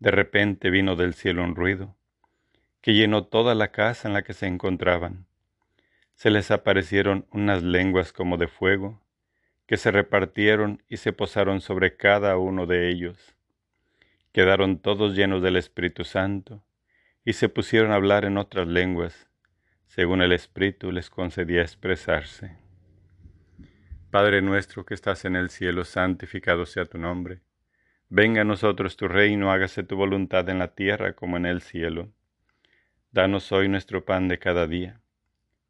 De 0.00 0.10
repente 0.10 0.68
vino 0.68 0.96
del 0.96 1.14
cielo 1.14 1.44
un 1.44 1.54
ruido, 1.54 1.96
que 2.80 2.94
llenó 2.94 3.26
toda 3.26 3.54
la 3.54 3.70
casa 3.70 4.08
en 4.08 4.14
la 4.14 4.22
que 4.22 4.34
se 4.34 4.48
encontraban. 4.48 5.26
Se 6.16 6.30
les 6.30 6.50
aparecieron 6.50 7.26
unas 7.30 7.62
lenguas 7.62 8.14
como 8.14 8.38
de 8.38 8.48
fuego, 8.48 9.02
que 9.66 9.76
se 9.76 9.90
repartieron 9.90 10.82
y 10.88 10.96
se 10.96 11.12
posaron 11.12 11.60
sobre 11.60 11.98
cada 11.98 12.38
uno 12.38 12.64
de 12.64 12.88
ellos. 12.88 13.36
Quedaron 14.32 14.78
todos 14.78 15.14
llenos 15.14 15.42
del 15.42 15.56
Espíritu 15.56 16.04
Santo 16.04 16.64
y 17.22 17.34
se 17.34 17.50
pusieron 17.50 17.92
a 17.92 17.96
hablar 17.96 18.24
en 18.24 18.38
otras 18.38 18.66
lenguas, 18.66 19.28
según 19.88 20.22
el 20.22 20.32
Espíritu 20.32 20.90
les 20.90 21.10
concedía 21.10 21.60
expresarse. 21.60 22.56
Padre 24.10 24.40
nuestro 24.40 24.86
que 24.86 24.94
estás 24.94 25.26
en 25.26 25.36
el 25.36 25.50
cielo, 25.50 25.84
santificado 25.84 26.64
sea 26.64 26.86
tu 26.86 26.96
nombre. 26.96 27.42
Venga 28.08 28.40
a 28.40 28.44
nosotros 28.44 28.96
tu 28.96 29.06
reino, 29.06 29.52
hágase 29.52 29.82
tu 29.82 29.96
voluntad 29.96 30.48
en 30.48 30.60
la 30.60 30.74
tierra 30.74 31.12
como 31.12 31.36
en 31.36 31.44
el 31.44 31.60
cielo. 31.60 32.10
Danos 33.12 33.52
hoy 33.52 33.68
nuestro 33.68 34.06
pan 34.06 34.28
de 34.28 34.38
cada 34.38 34.66
día 34.66 35.02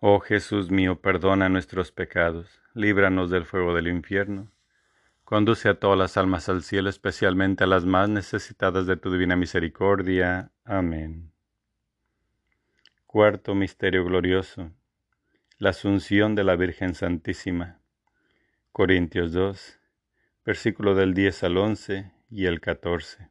Oh 0.00 0.20
Jesús 0.20 0.70
mío, 0.70 1.00
perdona 1.00 1.48
nuestros 1.48 1.92
pecados, 1.92 2.60
líbranos 2.74 3.30
del 3.30 3.44
fuego 3.44 3.74
del 3.74 3.88
infierno 3.88 4.50
Conduce 5.30 5.68
a 5.68 5.78
todas 5.78 5.96
las 5.96 6.16
almas 6.16 6.48
al 6.48 6.64
cielo, 6.64 6.90
especialmente 6.90 7.62
a 7.62 7.68
las 7.68 7.84
más 7.84 8.08
necesitadas 8.08 8.88
de 8.88 8.96
tu 8.96 9.12
divina 9.12 9.36
misericordia. 9.36 10.50
Amén. 10.64 11.30
Cuarto 13.06 13.54
Misterio 13.54 14.04
Glorioso. 14.04 14.72
La 15.58 15.70
Asunción 15.70 16.34
de 16.34 16.42
la 16.42 16.56
Virgen 16.56 16.96
Santísima. 16.96 17.78
Corintios 18.72 19.32
2, 19.32 19.78
versículo 20.44 20.96
del 20.96 21.14
10 21.14 21.44
al 21.44 21.58
11 21.58 22.12
y 22.28 22.46
el 22.46 22.60
14. 22.60 23.30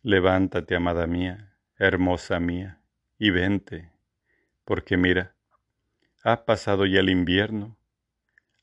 Levántate, 0.00 0.76
amada 0.76 1.06
mía, 1.06 1.58
hermosa 1.76 2.40
mía, 2.40 2.80
y 3.18 3.28
vente, 3.28 3.92
porque 4.64 4.96
mira, 4.96 5.34
ha 6.22 6.44
pasado 6.44 6.86
ya 6.86 7.00
el 7.00 7.08
invierno 7.10 7.76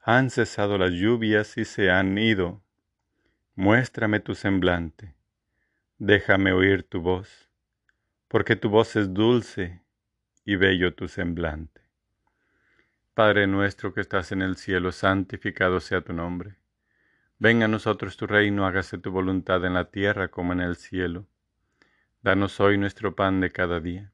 han 0.10 0.30
cesado 0.30 0.78
las 0.78 0.91
lluvias 0.91 1.58
y 1.58 1.65
se 1.65 1.91
han 1.91 2.17
ido. 2.17 2.63
Muéstrame 3.56 4.22
tu 4.22 4.36
semblante, 4.36 5.15
déjame 5.98 6.54
oír 6.54 6.84
tu 6.84 7.02
voz, 7.02 7.50
porque 8.30 8.56
tu 8.56 8.70
voz 8.70 8.96
es 8.96 9.13
dulce 9.13 9.82
y 10.46 10.56
bello 10.56 10.93
tu 10.93 11.10
semblante. 11.10 11.82
Padre 13.15 13.48
nuestro 13.48 13.93
que 13.93 14.00
estás 14.00 14.32
en 14.32 14.41
el 14.41 14.56
cielo, 14.56 14.93
santificado 14.93 15.82
sea 15.82 16.00
tu 16.00 16.13
nombre. 16.13 16.56
Venga 17.38 17.65
a 17.65 17.67
nosotros 17.67 18.15
tu 18.15 18.28
reino, 18.28 18.65
hágase 18.65 18.98
tu 19.00 19.12
voluntad 19.12 19.65
en 19.65 19.74
la 19.74 19.91
tierra 19.91 20.30
como 20.30 20.54
en 20.54 20.62
el 20.62 20.78
cielo. 20.78 21.28
Danos 22.22 22.62
hoy 22.62 22.78
nuestro 22.78 23.13
pan 23.13 23.41
de 23.41 23.52
cada 23.52 23.82
día. 23.82 24.13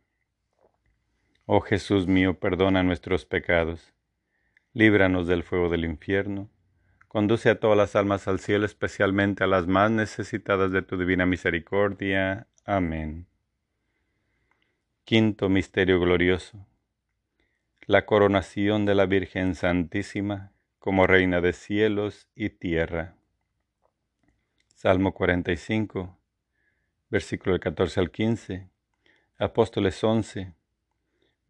Oh 1.45 1.61
Jesús 1.61 2.07
mío, 2.07 2.39
perdona 2.39 2.83
nuestros 2.83 3.25
pecados, 3.25 3.93
líbranos 4.73 5.27
del 5.27 5.43
fuego 5.43 5.69
del 5.69 5.85
infierno, 5.85 6.49
conduce 7.07 7.49
a 7.49 7.59
todas 7.59 7.77
las 7.77 7.95
almas 7.95 8.27
al 8.27 8.39
cielo, 8.39 8.65
especialmente 8.65 9.43
a 9.43 9.47
las 9.47 9.67
más 9.67 9.91
necesitadas 9.91 10.71
de 10.71 10.81
tu 10.81 10.97
divina 10.97 11.25
misericordia. 11.25 12.47
Amén. 12.65 13.27
Quinto 15.03 15.49
Misterio 15.49 15.99
Glorioso 15.99 16.65
la 17.91 18.05
coronación 18.05 18.85
de 18.85 18.95
la 18.95 19.05
Virgen 19.05 19.53
Santísima 19.53 20.53
como 20.79 21.07
Reina 21.07 21.41
de 21.41 21.51
cielos 21.51 22.29
y 22.35 22.49
tierra. 22.49 23.15
Salmo 24.75 25.13
45, 25.13 26.17
versículo 27.09 27.51
del 27.51 27.59
14 27.59 27.99
al 27.99 28.11
15, 28.11 28.69
Apóstoles 29.37 30.01
11, 30.01 30.53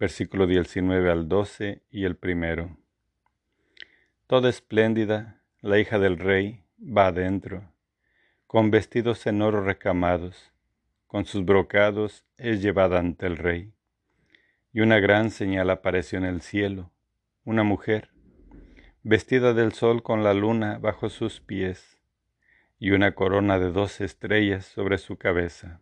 versículo 0.02 0.48
19 0.48 1.12
al 1.12 1.30
12 1.30 1.84
y 1.92 2.06
el 2.06 2.18
primero. 2.18 2.76
Toda 4.28 4.50
espléndida, 4.50 5.42
la 5.62 5.78
hija 5.78 6.00
del 6.00 6.18
rey, 6.18 6.64
va 6.80 7.08
adentro, 7.08 7.72
con 8.48 8.72
vestidos 8.72 9.28
en 9.28 9.44
oro 9.44 9.64
recamados, 9.64 10.52
con 11.08 11.26
sus 11.26 11.46
brocados 11.46 12.26
es 12.38 12.62
llevada 12.64 12.98
ante 12.98 13.28
el 13.28 13.38
rey 13.38 13.72
y 14.74 14.80
una 14.82 15.00
gran 15.00 15.30
señal 15.30 15.70
apareció 15.70 16.18
en 16.18 16.26
el 16.26 16.42
cielo, 16.42 16.92
una 17.44 17.64
mujer, 17.64 18.10
vestida 19.04 19.54
del 19.54 19.74
sol 19.74 20.02
con 20.02 20.24
la 20.24 20.34
luna 20.34 20.80
bajo 20.80 21.10
sus 21.10 21.42
pies, 21.42 22.00
y 22.80 22.92
una 22.92 23.14
corona 23.14 23.60
de 23.60 23.72
dos 23.72 24.02
estrellas 24.02 24.66
sobre 24.66 24.98
su 24.98 25.18
cabeza. 25.18 25.82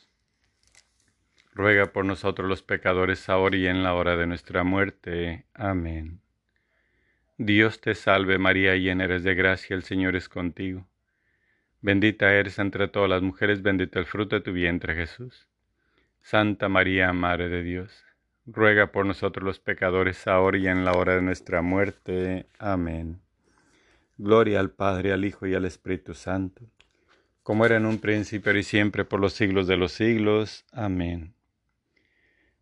ruega 1.53 1.87
por 1.87 2.05
nosotros 2.05 2.47
los 2.47 2.63
pecadores, 2.63 3.29
ahora 3.29 3.57
y 3.57 3.67
en 3.67 3.83
la 3.83 3.93
hora 3.93 4.15
de 4.15 4.27
nuestra 4.27 4.63
muerte. 4.63 5.45
Amén. 5.53 6.21
Dios 7.37 7.81
te 7.81 7.95
salve 7.95 8.37
María, 8.37 8.75
llena 8.75 9.05
eres 9.05 9.23
de 9.23 9.35
gracia, 9.35 9.75
el 9.75 9.83
Señor 9.83 10.15
es 10.15 10.29
contigo. 10.29 10.87
Bendita 11.81 12.31
eres 12.33 12.59
entre 12.59 12.87
todas 12.87 13.09
las 13.09 13.23
mujeres, 13.23 13.63
bendito 13.63 13.99
el 13.99 14.05
fruto 14.05 14.35
de 14.35 14.41
tu 14.41 14.53
vientre 14.53 14.93
Jesús. 14.93 15.47
Santa 16.21 16.69
María, 16.69 17.11
Madre 17.13 17.49
de 17.49 17.63
Dios, 17.63 18.05
ruega 18.45 18.91
por 18.91 19.05
nosotros 19.05 19.43
los 19.43 19.59
pecadores, 19.59 20.27
ahora 20.27 20.57
y 20.59 20.67
en 20.67 20.85
la 20.85 20.91
hora 20.91 21.15
de 21.15 21.23
nuestra 21.23 21.63
muerte. 21.63 22.45
Amén. 22.59 23.19
Gloria 24.19 24.59
al 24.59 24.69
Padre, 24.69 25.11
al 25.11 25.25
Hijo 25.25 25.47
y 25.47 25.55
al 25.55 25.65
Espíritu 25.65 26.13
Santo, 26.13 26.61
como 27.41 27.65
era 27.65 27.77
en 27.77 27.87
un 27.87 27.97
principio 27.97 28.55
y 28.55 28.61
siempre 28.61 29.03
por 29.03 29.19
los 29.19 29.33
siglos 29.33 29.65
de 29.65 29.77
los 29.77 29.93
siglos. 29.93 30.63
Amén. 30.71 31.33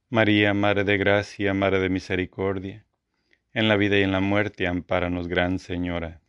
María, 0.09 0.53
Madre 0.53 0.83
de 0.83 0.97
Gracia, 0.97 1.53
Madre 1.53 1.79
de 1.79 1.89
Misericordia, 1.89 2.85
en 3.53 3.67
la 3.67 3.77
vida 3.77 3.97
y 3.97 4.03
en 4.03 4.11
la 4.11 4.19
muerte, 4.19 4.67
ampáranos, 4.67 5.27
Gran 5.27 5.59
Señora. 5.59 6.21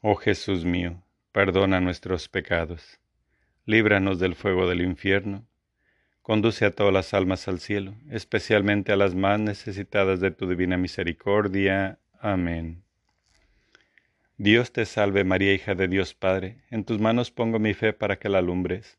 Oh 0.00 0.16
Jesús 0.16 0.64
mío, 0.64 1.02
perdona 1.32 1.80
nuestros 1.80 2.28
pecados, 2.28 3.00
líbranos 3.66 4.18
del 4.18 4.34
fuego 4.34 4.68
del 4.68 4.82
infierno 4.82 5.46
Conduce 6.24 6.64
a 6.64 6.70
todas 6.70 6.90
las 6.90 7.12
almas 7.12 7.48
al 7.48 7.60
cielo, 7.60 7.96
especialmente 8.08 8.92
a 8.92 8.96
las 8.96 9.14
más 9.14 9.38
necesitadas 9.38 10.20
de 10.20 10.30
tu 10.30 10.48
divina 10.48 10.78
misericordia. 10.78 11.98
Amén. 12.18 12.82
Dios 14.38 14.72
te 14.72 14.86
salve 14.86 15.22
María, 15.24 15.52
hija 15.52 15.74
de 15.74 15.86
Dios 15.86 16.14
Padre, 16.14 16.62
en 16.70 16.84
tus 16.84 16.98
manos 16.98 17.30
pongo 17.30 17.58
mi 17.58 17.74
fe 17.74 17.92
para 17.92 18.18
que 18.18 18.30
la 18.30 18.38
alumbres. 18.38 18.98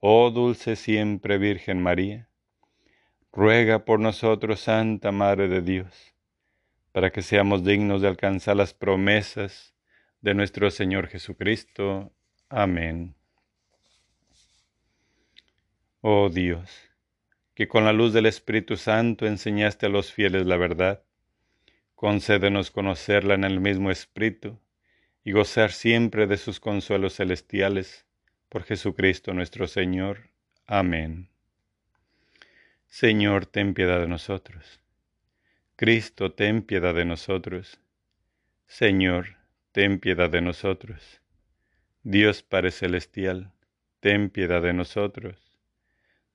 oh 0.00 0.30
dulce 0.30 0.76
siempre 0.76 1.38
Virgen 1.38 1.82
María. 1.82 2.28
Ruega 3.32 3.84
por 3.84 4.00
nosotros, 4.00 4.60
Santa 4.60 5.12
Madre 5.12 5.48
de 5.48 5.62
Dios, 5.62 6.14
para 6.92 7.10
que 7.10 7.22
seamos 7.22 7.64
dignos 7.64 8.02
de 8.02 8.08
alcanzar 8.08 8.56
las 8.56 8.74
promesas 8.74 9.74
de 10.20 10.34
nuestro 10.34 10.70
Señor 10.70 11.08
Jesucristo. 11.08 12.12
Amén. 12.48 13.14
Oh 16.00 16.28
Dios, 16.28 16.70
que 17.54 17.68
con 17.68 17.84
la 17.84 17.92
luz 17.92 18.12
del 18.12 18.26
Espíritu 18.26 18.76
Santo 18.76 19.26
enseñaste 19.26 19.86
a 19.86 19.88
los 19.88 20.12
fieles 20.12 20.46
la 20.46 20.56
verdad, 20.56 21.02
Concédenos 21.98 22.70
conocerla 22.70 23.34
en 23.34 23.42
el 23.42 23.58
mismo 23.58 23.90
Espíritu 23.90 24.60
y 25.24 25.32
gozar 25.32 25.72
siempre 25.72 26.28
de 26.28 26.36
sus 26.36 26.60
consuelos 26.60 27.16
celestiales. 27.16 28.06
Por 28.48 28.64
Jesucristo 28.64 29.34
nuestro 29.34 29.66
Señor. 29.66 30.30
Amén. 30.66 31.28
Señor, 32.86 33.44
ten 33.44 33.74
piedad 33.74 34.00
de 34.00 34.08
nosotros. 34.08 34.80
Cristo, 35.76 36.32
ten 36.32 36.62
piedad 36.62 36.94
de 36.94 37.04
nosotros. 37.04 37.78
Señor, 38.66 39.36
ten 39.72 40.00
piedad 40.00 40.30
de 40.30 40.40
nosotros. 40.40 41.20
Dios 42.02 42.42
Padre 42.42 42.70
Celestial, 42.70 43.52
ten 44.00 44.30
piedad 44.30 44.62
de 44.62 44.72
nosotros. 44.72 45.58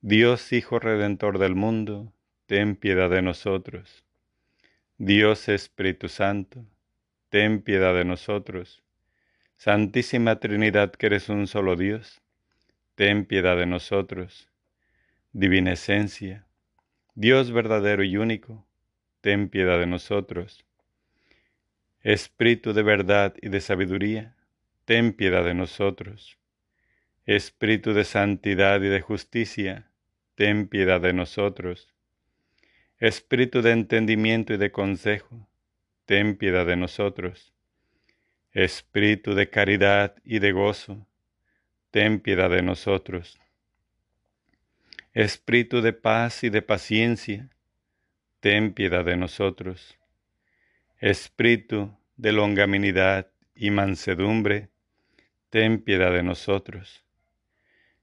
Dios 0.01 0.53
Hijo 0.53 0.77
Redentor 0.77 1.39
del 1.39 1.55
mundo, 1.55 2.13
ten 2.45 2.75
piedad 2.75 3.09
de 3.09 3.23
nosotros. 3.23 4.03
Dios 4.99 5.49
Espíritu 5.49 6.09
Santo, 6.09 6.63
ten 7.29 7.61
piedad 7.63 7.95
de 7.95 8.05
nosotros. 8.05 8.82
Santísima 9.63 10.41
Trinidad, 10.41 10.91
que 10.91 11.05
eres 11.05 11.29
un 11.29 11.47
solo 11.47 11.77
Dios, 11.77 12.21
ten 12.95 13.23
piedad 13.23 13.55
de 13.55 13.65
nosotros. 13.65 14.49
Divina 15.31 15.71
Esencia, 15.71 16.45
Dios 17.15 17.53
verdadero 17.53 18.03
y 18.03 18.17
único, 18.17 18.67
ten 19.21 19.47
piedad 19.47 19.79
de 19.79 19.85
nosotros. 19.85 20.65
Espíritu 22.01 22.73
de 22.73 22.83
verdad 22.83 23.35
y 23.41 23.47
de 23.47 23.61
sabiduría, 23.61 24.35
ten 24.83 25.13
piedad 25.13 25.45
de 25.45 25.53
nosotros. 25.53 26.37
Espíritu 27.25 27.93
de 27.93 28.03
santidad 28.03 28.81
y 28.81 28.89
de 28.89 28.99
justicia, 28.99 29.89
ten 30.35 30.67
piedad 30.67 30.99
de 30.99 31.13
nosotros. 31.13 31.87
Espíritu 32.97 33.61
de 33.61 33.71
entendimiento 33.71 34.53
y 34.53 34.57
de 34.57 34.73
consejo, 34.73 35.47
ten 36.05 36.35
piedad 36.35 36.65
de 36.65 36.75
nosotros. 36.75 37.52
Espíritu 38.53 39.33
de 39.33 39.49
caridad 39.49 40.15
y 40.23 40.37
de 40.37 40.51
gozo, 40.51 41.07
ten 41.89 42.19
piedad 42.19 42.51
de 42.51 42.61
nosotros. 42.61 43.39
Espíritu 45.11 45.81
de 45.81 45.91
paz 45.91 46.43
y 46.43 46.49
de 46.51 46.61
paciencia, 46.61 47.49
ten 48.41 48.73
piedad 48.73 49.03
de 49.03 49.17
nosotros. 49.17 49.97
Espíritu 50.99 51.97
de 52.15 52.31
longanimidad 52.31 53.31
y 53.55 53.71
mansedumbre, 53.71 54.69
ten 55.49 55.81
piedad 55.81 56.11
de 56.11 56.21
nosotros. 56.21 57.03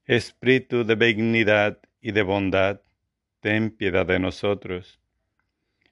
Espíritu 0.05 0.83
de 0.83 0.95
benignidad 0.95 1.79
y 2.01 2.11
de 2.11 2.23
bondad, 2.23 2.81
ten 3.39 3.71
piedad 3.71 4.05
de 4.05 4.19
nosotros. 4.19 4.99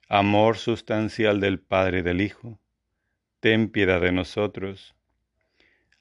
Amor 0.06 0.58
sustancial 0.58 1.40
del 1.40 1.60
Padre 1.60 2.00
y 2.00 2.02
del 2.02 2.20
Hijo, 2.20 2.60
ten 3.40 3.70
piedad 3.70 4.02
de 4.02 4.12
nosotros. 4.12 4.94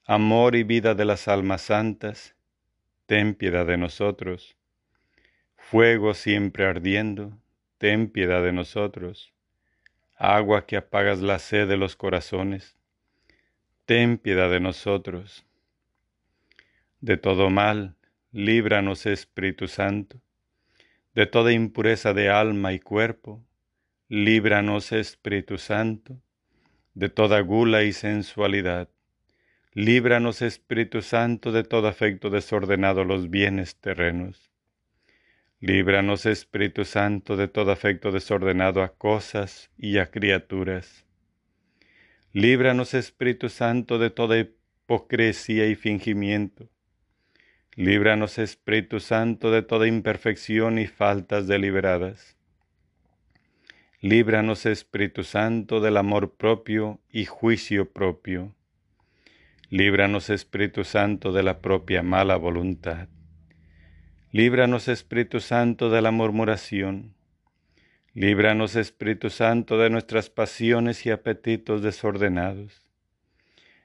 Amor 0.06 0.56
y 0.58 0.64
vida 0.64 0.94
de 0.94 1.06
las 1.06 1.30
almas 1.30 1.62
santas, 1.62 2.36
ten 3.06 3.34
piedad 3.34 3.66
de 3.66 3.78
nosotros. 3.78 4.58
Fuego 5.56 6.14
siempre 6.14 6.66
ardiendo, 6.66 7.38
ten 7.78 8.10
piedad 8.10 8.44
de 8.44 8.52
nosotros. 8.52 9.34
Agua 10.18 10.66
que 10.66 10.76
apagas 10.76 11.22
la 11.22 11.40
sed 11.40 11.70
de 11.70 11.78
los 11.78 11.96
corazones, 11.96 12.78
ten 13.86 14.18
piedad 14.18 14.50
de 14.50 14.60
nosotros. 14.60 15.46
De 17.00 17.16
todo 17.16 17.50
mal, 17.50 17.96
líbranos 18.34 19.06
Espíritu 19.06 19.70
Santo, 19.70 20.20
de 21.16 21.26
toda 21.26 21.54
impureza 21.54 22.14
de 22.14 22.30
alma 22.30 22.74
y 22.74 22.80
cuerpo, 22.80 23.42
líbranos 24.10 24.92
Espíritu 24.92 25.58
Santo, 25.58 26.22
de 26.94 27.10
toda 27.10 27.40
gula 27.42 27.84
y 27.84 27.94
sensualidad, 27.94 28.90
líbranos 29.74 30.42
Espíritu 30.42 31.02
Santo 31.02 31.52
de 31.52 31.64
todo 31.64 31.88
afecto 31.88 32.30
desordenado 32.30 33.02
a 33.02 33.06
los 33.06 33.30
bienes 33.30 33.76
terrenos. 33.76 34.52
Líbranos 35.60 36.26
Espíritu 36.26 36.86
Santo 36.86 37.36
de 37.36 37.48
todo 37.48 37.72
afecto 37.72 38.12
desordenado 38.12 38.82
a 38.82 38.90
cosas 38.90 39.70
y 39.78 39.98
a 39.98 40.10
criaturas. 40.10 41.06
Líbranos 42.34 42.94
Espíritu 42.94 43.50
Santo 43.50 44.00
de 44.00 44.10
toda 44.10 44.40
hipocresía 44.40 45.68
y 45.68 45.76
fingimiento 45.76 46.70
Líbranos, 47.80 48.40
Espíritu 48.40 49.00
Santo, 49.00 49.52
de 49.52 49.62
toda 49.62 49.88
imperfección 49.88 50.80
y 50.80 50.88
faltas 50.88 51.48
deliberadas. 51.48 52.36
Líbranos, 54.02 54.66
Espíritu 54.66 55.26
Santo, 55.26 55.82
del 55.82 55.98
amor 55.98 56.38
propio 56.38 57.02
y 57.10 57.26
juicio 57.26 57.92
propio. 57.92 58.56
Líbranos, 59.70 60.30
Espíritu 60.30 60.86
Santo, 60.86 61.34
de 61.34 61.44
la 61.44 61.60
propia 61.60 62.02
mala 62.02 62.38
voluntad. 62.38 63.10
Líbranos, 64.32 64.88
Espíritu 64.88 65.42
Santo, 65.42 65.90
de 65.90 66.02
la 66.02 66.12
murmuración. 66.12 67.14
Líbranos, 68.14 68.78
Espíritu 68.78 69.30
Santo, 69.30 69.78
de 69.78 69.90
nuestras 69.90 70.30
pasiones 70.30 71.06
y 71.06 71.12
apetitos 71.12 71.82
desordenados. 71.82 72.82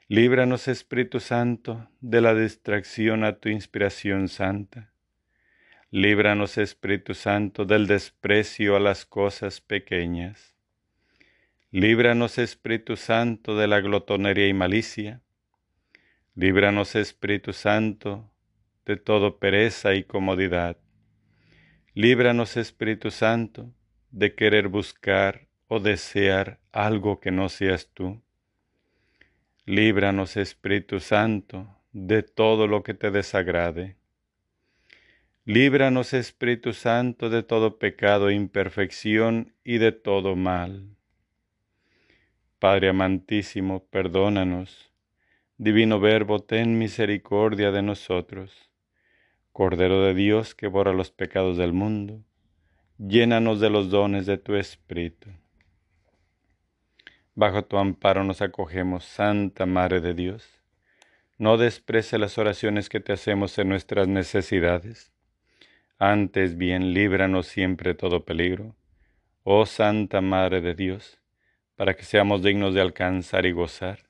Líbranos, 0.07 0.69
Espíritu 0.69 1.19
Santo, 1.19 1.89
de 2.01 2.21
la 2.21 2.37
distracción 2.37 3.25
a 3.25 3.41
tu 3.41 3.49
inspiración 3.49 4.29
santa. 4.29 4.94
Líbranos, 5.97 6.59
Espíritu 6.59 7.15
Santo, 7.15 7.67
del 7.67 7.87
desprecio 7.87 8.75
a 8.75 8.81
las 8.81 9.07
cosas 9.07 9.61
pequeñas. 9.61 10.57
Líbranos, 11.71 12.37
Espíritu 12.39 12.97
Santo, 12.97 13.57
de 13.57 13.69
la 13.69 13.79
glotonería 13.79 14.49
y 14.49 14.55
malicia. 14.55 15.23
Líbranos, 16.35 16.97
Espíritu 16.97 17.53
Santo, 17.53 18.29
de 18.85 18.97
todo 18.97 19.39
pereza 19.39 19.95
y 19.95 20.03
comodidad. 20.03 20.79
Líbranos, 21.93 22.57
Espíritu 22.57 23.13
Santo, 23.13 23.73
de 24.11 24.35
querer 24.35 24.67
buscar 24.67 25.47
o 25.69 25.79
desear 25.79 26.59
algo 26.73 27.21
que 27.21 27.31
no 27.31 27.49
seas 27.49 27.89
tú. 27.95 28.21
Líbranos, 29.65 30.37
Espíritu 30.37 30.99
Santo, 30.99 31.69
de 31.93 32.25
todo 32.25 32.67
lo 32.67 32.83
que 32.83 32.95
te 32.95 33.13
desagrade. 33.13 33.97
Líbranos, 35.47 36.15
Espíritu 36.15 36.73
Santo, 36.73 37.29
de 37.29 37.43
todo 37.43 37.79
pecado 37.79 38.31
e 38.31 38.35
imperfección 38.35 39.53
y 39.63 39.77
de 39.77 39.93
todo 39.93 40.37
mal. 40.37 40.97
Padre 42.59 42.89
amantísimo, 42.89 43.85
perdónanos. 43.91 44.91
Divino 45.59 46.01
Verbo, 46.01 46.39
ten 46.41 46.79
misericordia 46.79 47.73
de 47.73 47.83
nosotros. 47.83 48.71
Cordero 49.53 50.01
de 50.01 50.15
Dios 50.15 50.55
que 50.55 50.67
borra 50.67 50.95
los 50.95 51.11
pecados 51.11 51.59
del 51.59 51.75
mundo, 51.75 52.23
llénanos 52.97 53.61
de 53.61 53.69
los 53.69 53.91
dones 53.91 54.25
de 54.25 54.39
tu 54.39 54.55
Espíritu. 54.55 55.29
Bajo 57.35 57.67
tu 57.67 57.77
amparo 57.77 58.25
nos 58.25 58.41
acogemos, 58.41 59.05
Santa 59.05 59.67
Madre 59.67 60.01
de 60.01 60.15
Dios. 60.15 60.63
No 61.37 61.59
desprece 61.59 62.17
las 62.17 62.39
oraciones 62.39 62.89
que 62.89 63.01
te 63.01 63.13
hacemos 63.13 63.59
en 63.59 63.69
nuestras 63.69 64.09
necesidades. 64.09 65.14
Antes 65.99 66.57
bien, 66.57 66.93
líbranos 66.93 67.47
siempre 67.47 67.95
todo 67.95 68.25
peligro. 68.25 68.77
Oh 69.43 69.67
Santa 69.67 70.21
Madre 70.21 70.61
de 70.61 70.75
Dios, 70.75 71.21
para 71.77 71.95
que 71.95 72.05
seamos 72.05 72.43
dignos 72.43 72.75
de 72.75 72.81
alcanzar 72.81 73.47
y 73.47 73.53
gozar 73.53 74.05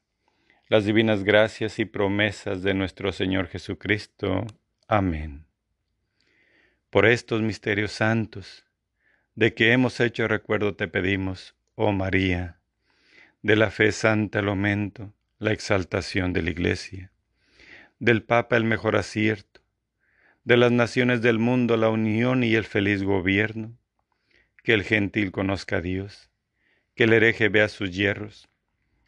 las 0.68 0.87
divinas 0.87 1.24
gracias 1.24 1.78
y 1.78 1.85
promesas 1.85 2.62
de 2.62 2.74
nuestro 2.74 3.12
Señor 3.12 3.49
Jesucristo. 3.49 4.47
Amén. 4.89 5.47
Por 6.91 7.07
estos 7.07 7.43
misterios 7.43 7.93
santos, 7.93 8.64
de 9.35 9.53
que 9.53 9.72
hemos 9.72 10.01
hecho 10.01 10.26
recuerdo 10.26 10.74
te 10.74 10.89
pedimos, 10.89 11.55
oh 11.74 11.93
María, 11.93 12.61
de 13.43 13.57
la 13.57 13.70
fe 13.70 13.93
santa 13.93 14.39
el 14.39 14.49
aumento, 14.49 15.12
la 15.39 15.53
exaltación 15.53 16.32
de 16.32 16.43
la 16.43 16.51
Iglesia, 16.51 17.12
del 17.99 18.22
Papa 18.22 18.57
el 18.57 18.64
mejor 18.64 18.97
acierto, 18.97 19.61
de 20.45 20.59
las 20.59 20.70
naciones 20.70 21.22
del 21.22 21.38
mundo 21.38 21.78
la 21.78 21.88
unión 21.88 22.45
y 22.45 22.55
el 22.55 22.64
feliz 22.64 23.03
gobierno, 23.03 23.78
que 24.62 24.74
el 24.74 24.82
gentil 24.82 25.32
conozca 25.32 25.78
a 25.78 25.80
Dios, 25.80 26.30
que 26.95 27.05
el 27.05 27.14
hereje 27.14 27.49
vea 27.49 27.68
sus 27.68 27.92
hierros, 27.92 28.51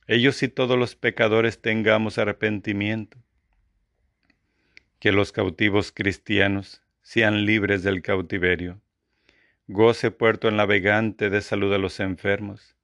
ellos 0.07 0.43
y 0.43 0.49
todos 0.49 0.79
los 0.79 0.97
pecadores 0.97 1.61
tengamos 1.61 2.17
arrepentimiento, 2.17 3.19
que 4.99 5.13
los 5.13 5.31
cautivos 5.31 5.93
cristianos 5.93 6.83
sean 7.03 7.45
libres 7.45 7.83
del 7.83 8.01
cautiverio, 8.01 8.81
goce 9.67 10.11
puerto 10.11 10.49
el 10.49 10.57
navegante 10.57 11.29
de 11.29 11.43
salud 11.43 11.75
a 11.75 11.79
los 11.79 12.01
enfermos, 12.01 12.77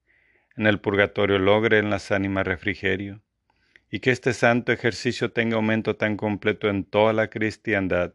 en 0.55 0.67
el 0.67 0.79
purgatorio 0.79 1.39
logre 1.39 1.79
en 1.79 1.89
las 1.89 2.11
ánimas 2.11 2.45
refrigerio, 2.45 3.23
y 3.89 3.99
que 3.99 4.11
este 4.11 4.33
santo 4.33 4.71
ejercicio 4.71 5.31
tenga 5.31 5.55
aumento 5.55 5.95
tan 5.95 6.17
completo 6.17 6.69
en 6.69 6.83
toda 6.83 7.13
la 7.13 7.29
cristiandad, 7.31 8.13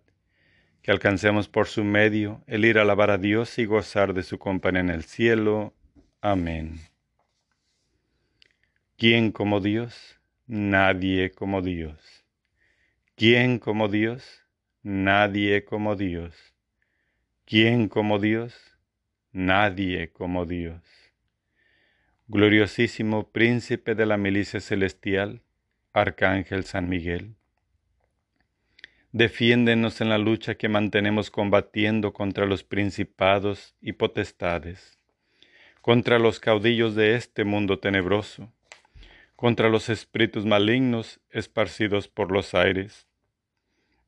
que 0.82 0.90
alcancemos 0.90 1.48
por 1.48 1.66
su 1.66 1.84
medio 1.84 2.42
el 2.46 2.64
ir 2.64 2.78
a 2.78 2.82
alabar 2.82 3.10
a 3.10 3.18
Dios 3.18 3.58
y 3.58 3.64
gozar 3.64 4.14
de 4.14 4.22
su 4.22 4.38
compañía 4.38 4.80
en 4.80 4.90
el 4.90 5.04
cielo. 5.04 5.74
Amén. 6.20 6.80
¿Quién 8.96 9.32
como 9.32 9.60
Dios? 9.60 10.18
Nadie 10.46 11.30
como 11.30 11.62
Dios. 11.62 12.24
¿Quién 13.16 13.58
como 13.58 13.88
Dios? 13.88 14.44
Nadie 14.82 15.64
como 15.64 15.96
Dios. 15.96 16.34
¿Quién 17.44 17.88
como 17.88 18.18
Dios? 18.18 18.54
Nadie 19.32 20.10
como 20.10 20.46
Dios 20.46 20.82
gloriosísimo 22.28 23.30
príncipe 23.30 23.94
de 23.94 24.04
la 24.04 24.18
milicia 24.18 24.60
celestial, 24.60 25.42
Arcángel 25.94 26.64
San 26.64 26.88
Miguel. 26.88 27.37
Defiéndenos 29.12 30.02
en 30.02 30.10
la 30.10 30.18
lucha 30.18 30.56
que 30.56 30.68
mantenemos 30.68 31.30
combatiendo 31.30 32.12
contra 32.12 32.44
los 32.44 32.62
principados 32.62 33.74
y 33.80 33.92
potestades, 33.92 34.98
contra 35.80 36.18
los 36.18 36.40
caudillos 36.40 36.94
de 36.94 37.14
este 37.14 37.44
mundo 37.44 37.78
tenebroso, 37.78 38.52
contra 39.34 39.70
los 39.70 39.88
espíritus 39.88 40.44
malignos 40.44 41.20
esparcidos 41.30 42.06
por 42.06 42.30
los 42.30 42.54
aires. 42.54 43.06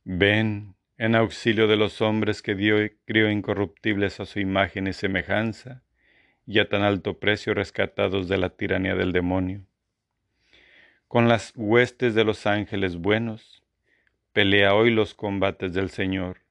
Ven 0.05 0.75
en 0.99 1.15
auxilio 1.15 1.67
de 1.67 1.79
los 1.79 2.03
hombres 2.03 2.43
que 2.43 2.55
dio 2.55 2.85
y 2.85 2.91
crió 3.07 3.31
incorruptibles 3.31 4.21
a 4.21 4.27
su 4.27 4.39
imagen 4.39 4.87
y 4.87 4.93
semejanza, 4.93 5.83
y 6.47 6.59
a 6.59 6.69
tan 6.69 6.83
alto 6.83 7.19
precio 7.19 7.55
rescatados 7.55 8.29
de 8.29 8.37
la 8.37 8.51
tiranía 8.51 8.95
del 8.95 9.13
demonio. 9.13 9.65
Con 11.09 11.27
las 11.27 11.55
huestes 11.57 12.15
de 12.15 12.25
los 12.25 12.47
ángeles 12.47 12.97
buenos, 12.97 13.60
pelea 14.33 14.75
hoy 14.75 14.91
los 14.91 15.15
combates 15.15 15.73
del 15.73 15.91
Señor, 15.91 16.43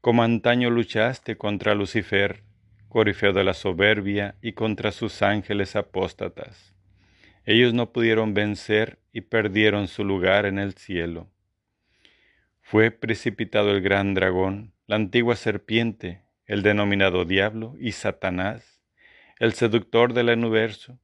como 0.00 0.22
antaño 0.22 0.70
luchaste 0.70 1.36
contra 1.36 1.74
Lucifer, 1.74 2.42
corifeo 2.88 3.32
de 3.34 3.44
la 3.44 3.52
soberbia, 3.52 4.36
y 4.40 4.52
contra 4.52 4.90
sus 4.90 5.20
ángeles 5.20 5.76
apóstatas. 5.76 6.74
Ellos 7.44 7.74
no 7.74 7.92
pudieron 7.92 8.32
vencer 8.32 8.98
y 9.12 9.22
perdieron 9.22 9.88
su 9.88 10.04
lugar 10.04 10.46
en 10.46 10.58
el 10.58 10.74
cielo. 10.74 11.28
Fue 12.62 12.90
precipitado 12.90 13.70
el 13.70 13.82
gran 13.82 14.14
dragón, 14.14 14.72
la 14.86 14.96
antigua 14.96 15.36
serpiente, 15.36 16.22
el 16.46 16.62
denominado 16.62 17.24
diablo 17.24 17.74
y 17.78 17.92
Satanás, 17.92 18.80
el 19.38 19.52
seductor 19.52 20.14
del 20.14 20.30
universo, 20.30 20.98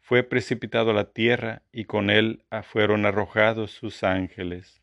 fue 0.00 0.22
precipitado 0.22 0.90
a 0.90 0.94
la 0.94 1.12
tierra 1.12 1.62
y 1.72 1.84
con 1.84 2.10
él 2.10 2.44
fueron 2.64 3.06
arrojados 3.06 3.70
sus 3.70 4.02
ángeles. 4.02 4.81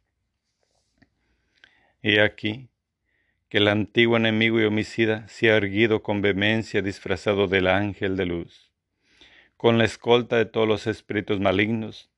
He 2.01 2.21
aquí 2.21 2.69
que 3.49 3.57
el 3.57 3.67
antiguo 3.67 4.17
enemigo 4.17 4.59
y 4.59 4.65
homicida 4.65 5.27
se 5.27 5.51
ha 5.51 5.57
erguido 5.57 6.03
con 6.03 6.21
vehemencia 6.21 6.81
disfrazado 6.81 7.47
del 7.47 7.67
ángel 7.67 8.15
de 8.15 8.25
luz 8.25 8.69
con 9.59 9.77
la 9.77 9.83
escolta 9.83 10.37
de 10.37 10.45
todos 10.45 10.69
los 10.69 10.87
espíritus 10.87 11.41
malignos, 11.41 12.09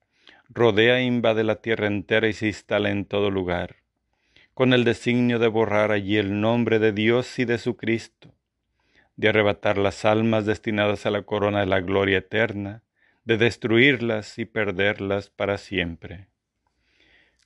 rodea 0.48 1.00
e 1.00 1.06
invade 1.06 1.44
la 1.44 1.56
tierra 1.56 1.88
entera 1.88 2.28
y 2.28 2.34
se 2.34 2.46
instala 2.46 2.92
en 2.92 3.04
todo 3.04 3.32
lugar, 3.32 3.78
con 4.54 4.74
el 4.74 4.84
designio 4.84 5.40
de 5.40 5.48
borrar 5.48 5.92
allí 5.92 6.18
el 6.18 6.40
nombre 6.40 6.78
de 6.78 6.92
Dios 6.92 7.40
y 7.40 7.46
de 7.46 7.58
su 7.58 7.78
Cristo, 7.78 8.36
de 9.16 9.30
arrebatar 9.30 9.80
las 9.80 10.06
almas 10.06 10.46
destinadas 10.46 11.08
a 11.08 11.10
la 11.10 11.24
corona 11.24 11.62
de 11.62 11.66
la 11.66 11.82
gloria 11.82 12.20
eterna, 12.20 12.84
de 13.26 13.38
destruirlas 13.38 14.38
y 14.38 14.46
perderlas 14.46 15.32
para 15.32 15.58
siempre. 15.58 16.28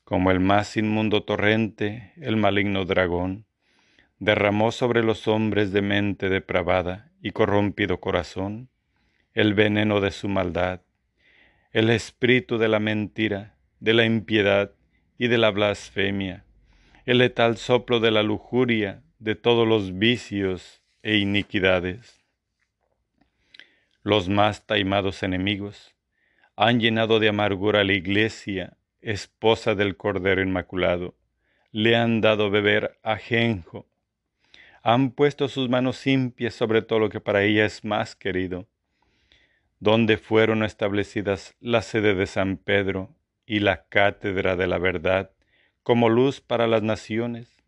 Como 0.05 0.29
el 0.29 0.39
más 0.39 0.77
inmundo 0.77 1.23
torrente, 1.23 2.13
el 2.17 2.37
maligno 2.37 2.85
dragón, 2.85 3.47
derramó 4.19 4.71
sobre 4.71 5.03
los 5.03 5.27
hombres 5.27 5.71
de 5.71 5.81
mente 5.81 6.29
depravada 6.29 7.11
y 7.23 7.31
corrompido 7.31 7.99
corazón, 7.99 8.69
el 9.33 9.55
veneno 9.55 10.01
de 10.01 10.11
su 10.11 10.29
maldad, 10.29 10.81
el 11.71 11.89
espíritu 11.89 12.59
de 12.59 12.67
la 12.67 12.79
mentira, 12.79 13.57
de 13.79 13.95
la 13.95 14.05
impiedad 14.05 14.73
y 15.17 15.27
de 15.27 15.39
la 15.39 15.49
blasfemia, 15.49 16.45
el 17.07 17.17
letal 17.17 17.57
soplo 17.57 17.99
de 17.99 18.11
la 18.11 18.21
lujuria, 18.21 19.01
de 19.17 19.33
todos 19.33 19.67
los 19.67 19.97
vicios 19.97 20.83
e 21.01 21.17
iniquidades. 21.17 22.23
Los 24.03 24.29
más 24.29 24.67
taimados 24.67 25.23
enemigos 25.23 25.95
han 26.55 26.79
llenado 26.79 27.19
de 27.19 27.29
amargura 27.29 27.83
la 27.83 27.93
iglesia, 27.93 28.77
esposa 29.05 29.75
del 29.75 29.97
Cordero 29.97 30.41
Inmaculado, 30.41 31.15
le 31.71 31.95
han 31.95 32.21
dado 32.21 32.49
beber 32.49 32.97
ajenjo, 33.03 33.87
han 34.81 35.11
puesto 35.11 35.47
sus 35.47 35.69
manos 35.69 36.07
impias 36.07 36.55
sobre 36.55 36.81
todo 36.81 36.99
lo 36.99 37.09
que 37.09 37.21
para 37.21 37.43
ella 37.43 37.65
es 37.65 37.85
más 37.85 38.15
querido, 38.15 38.67
donde 39.79 40.17
fueron 40.17 40.63
establecidas 40.63 41.55
la 41.59 41.83
sede 41.83 42.15
de 42.15 42.25
San 42.25 42.57
Pedro 42.57 43.15
y 43.45 43.59
la 43.59 43.85
cátedra 43.87 44.55
de 44.55 44.67
la 44.67 44.79
verdad 44.79 45.31
como 45.83 46.09
luz 46.09 46.41
para 46.41 46.65
las 46.65 46.81
naciones. 46.81 47.61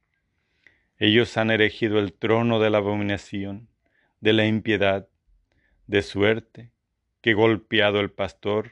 Ellos 0.98 1.38
han 1.38 1.52
erigido 1.52 2.00
el 2.00 2.14
trono 2.14 2.60
de 2.60 2.72
la 2.72 2.80
abominación, 2.80 3.70
de 4.22 4.34
la 4.34 4.48
impiedad, 4.48 5.08
de 5.86 6.02
suerte 6.02 6.72
que 7.22 7.36
golpeado 7.36 8.00
el 8.00 8.10
pastor 8.10 8.72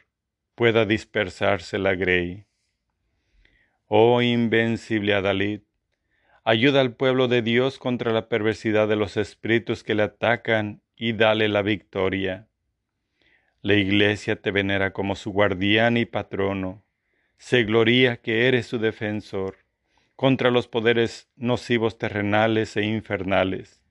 pueda 0.55 0.86
dispersarse 0.86 1.78
la 1.78 1.93
grey. 1.93 2.45
Oh 3.88 4.23
invencible 4.23 5.13
Adalid, 5.13 5.61
ayuda 6.43 6.81
al 6.81 6.95
pueblo 6.95 7.27
de 7.27 7.43
Dios 7.43 7.77
contra 7.77 8.11
la 8.11 8.29
perversidad 8.29 8.88
de 8.88 8.95
los 8.95 9.15
espíritus 9.15 9.83
que 9.83 9.93
le 9.93 10.01
atacan 10.01 10.81
y 10.95 11.13
dale 11.13 11.49
la 11.49 11.61
victoria. 11.61 12.47
La 13.61 13.75
Iglesia 13.75 14.41
te 14.41 14.49
venera 14.49 14.91
como 14.91 15.15
su 15.15 15.31
guardián 15.31 15.97
y 15.97 16.05
patrono. 16.05 16.83
Se 17.38 17.63
gloria 17.63 18.17
que 18.17 18.47
eres 18.47 18.65
su 18.65 18.79
defensor 18.79 19.57
contra 20.15 20.49
los 20.49 20.67
poderes 20.67 21.29
nocivos 21.36 21.99
terrenales 21.99 22.77
e 22.77 22.86
infernales. 22.86 23.83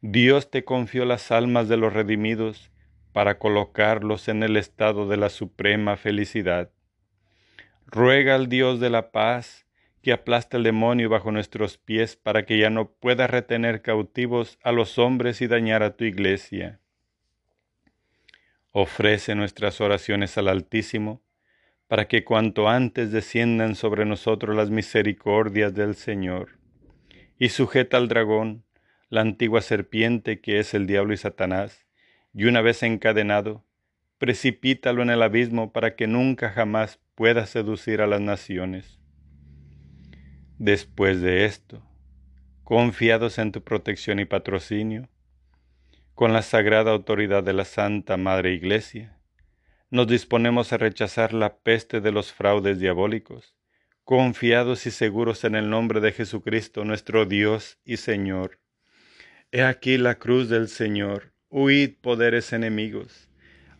Dios 0.00 0.50
te 0.50 0.64
confió 0.64 1.04
las 1.04 1.30
almas 1.30 1.68
de 1.68 1.76
los 1.76 1.92
redimidos 1.92 2.72
para 3.12 3.38
colocarlos 3.38 4.26
en 4.26 4.42
el 4.42 4.56
estado 4.56 5.06
de 5.06 5.18
la 5.18 5.28
suprema 5.28 5.96
felicidad. 5.96 6.72
Ruega 7.94 8.34
al 8.34 8.48
Dios 8.48 8.80
de 8.80 8.90
la 8.90 9.12
paz 9.12 9.66
que 10.02 10.12
aplaste 10.12 10.56
el 10.56 10.64
demonio 10.64 11.08
bajo 11.08 11.30
nuestros 11.30 11.78
pies 11.78 12.16
para 12.16 12.44
que 12.44 12.58
ya 12.58 12.68
no 12.68 12.90
pueda 12.90 13.28
retener 13.28 13.82
cautivos 13.82 14.58
a 14.64 14.72
los 14.72 14.98
hombres 14.98 15.40
y 15.40 15.46
dañar 15.46 15.84
a 15.84 15.96
tu 15.96 16.02
iglesia. 16.02 16.80
Ofrece 18.72 19.36
nuestras 19.36 19.80
oraciones 19.80 20.36
al 20.36 20.48
Altísimo, 20.48 21.22
para 21.86 22.08
que 22.08 22.24
cuanto 22.24 22.68
antes 22.68 23.12
desciendan 23.12 23.76
sobre 23.76 24.04
nosotros 24.04 24.56
las 24.56 24.70
misericordias 24.70 25.72
del 25.72 25.94
Señor. 25.94 26.58
Y 27.38 27.50
sujeta 27.50 27.96
al 27.96 28.08
dragón, 28.08 28.64
la 29.08 29.20
antigua 29.20 29.62
serpiente 29.62 30.40
que 30.40 30.58
es 30.58 30.74
el 30.74 30.88
diablo 30.88 31.14
y 31.14 31.16
Satanás, 31.16 31.86
y 32.34 32.46
una 32.46 32.60
vez 32.60 32.82
encadenado, 32.82 33.64
precipítalo 34.24 35.02
en 35.02 35.10
el 35.10 35.20
abismo 35.20 35.70
para 35.70 35.96
que 35.96 36.06
nunca 36.06 36.48
jamás 36.48 36.98
pueda 37.14 37.44
seducir 37.44 38.00
a 38.00 38.06
las 38.06 38.22
naciones. 38.22 38.98
Después 40.56 41.20
de 41.20 41.44
esto, 41.44 41.86
confiados 42.62 43.36
en 43.36 43.52
tu 43.52 43.62
protección 43.62 44.20
y 44.20 44.24
patrocinio, 44.24 45.10
con 46.14 46.32
la 46.32 46.40
sagrada 46.40 46.90
autoridad 46.90 47.44
de 47.44 47.52
la 47.52 47.66
Santa 47.66 48.16
Madre 48.16 48.54
Iglesia, 48.54 49.20
nos 49.90 50.06
disponemos 50.06 50.72
a 50.72 50.78
rechazar 50.78 51.34
la 51.34 51.58
peste 51.58 52.00
de 52.00 52.10
los 52.10 52.32
fraudes 52.32 52.78
diabólicos, 52.78 53.54
confiados 54.04 54.86
y 54.86 54.90
seguros 54.90 55.44
en 55.44 55.54
el 55.54 55.68
nombre 55.68 56.00
de 56.00 56.12
Jesucristo 56.12 56.86
nuestro 56.86 57.26
Dios 57.26 57.78
y 57.84 57.98
Señor. 57.98 58.58
He 59.52 59.62
aquí 59.62 59.98
la 59.98 60.14
cruz 60.14 60.48
del 60.48 60.68
Señor, 60.68 61.34
huid 61.50 61.96
poderes 62.00 62.54
enemigos. 62.54 63.28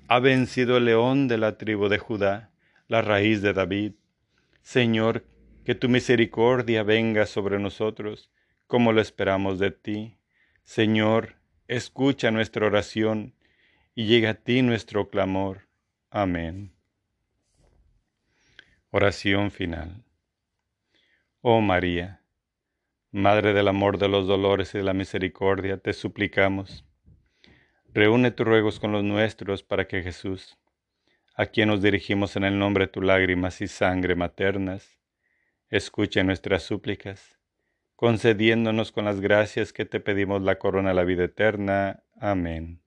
Ha 0.06 0.18
vencido 0.18 0.76
el 0.76 0.84
león 0.84 1.28
de 1.28 1.38
la 1.38 1.56
tribu 1.56 1.88
de 1.88 1.98
Judá, 1.98 2.50
la 2.88 3.00
raíz 3.00 3.40
de 3.40 3.52
David. 3.52 3.92
Señor, 4.62 5.24
que 5.64 5.74
tu 5.74 5.88
misericordia 5.88 6.82
venga 6.82 7.26
sobre 7.26 7.58
nosotros, 7.58 8.30
como 8.66 8.92
lo 8.92 9.00
esperamos 9.00 9.58
de 9.58 9.70
ti. 9.70 10.16
Señor, 10.62 11.36
escucha 11.68 12.30
nuestra 12.30 12.66
oración 12.66 13.34
y 13.94 14.06
llega 14.06 14.30
a 14.30 14.34
ti 14.34 14.62
nuestro 14.62 15.08
clamor. 15.08 15.68
Amén. 16.10 16.72
Oración 18.90 19.50
final. 19.50 20.04
Oh 21.40 21.60
María, 21.60 22.20
Madre 23.10 23.52
del 23.52 23.68
amor, 23.68 23.98
de 23.98 24.08
los 24.08 24.26
dolores 24.26 24.74
y 24.74 24.78
de 24.78 24.84
la 24.84 24.92
misericordia, 24.92 25.78
te 25.78 25.92
suplicamos. 25.92 26.84
Reúne 27.94 28.32
tus 28.32 28.46
ruegos 28.46 28.78
con 28.78 28.92
los 28.92 29.02
nuestros 29.02 29.62
para 29.62 29.86
que 29.86 30.02
Jesús, 30.02 30.58
a 31.34 31.46
quien 31.46 31.68
nos 31.68 31.80
dirigimos 31.80 32.36
en 32.36 32.44
el 32.44 32.58
nombre 32.58 32.84
de 32.86 32.92
tus 32.92 33.04
lágrimas 33.04 33.62
y 33.62 33.68
sangre 33.68 34.14
maternas, 34.14 34.98
escuche 35.70 36.22
nuestras 36.22 36.64
súplicas 36.64 37.38
concediéndonos 37.96 38.92
con 38.92 39.04
las 39.04 39.20
gracias 39.20 39.72
que 39.72 39.84
te 39.84 40.00
pedimos 40.00 40.42
la 40.42 40.58
corona 40.58 40.90
de 40.90 40.94
la 40.94 41.04
vida 41.04 41.24
eterna. 41.24 42.02
Amén. 42.20 42.82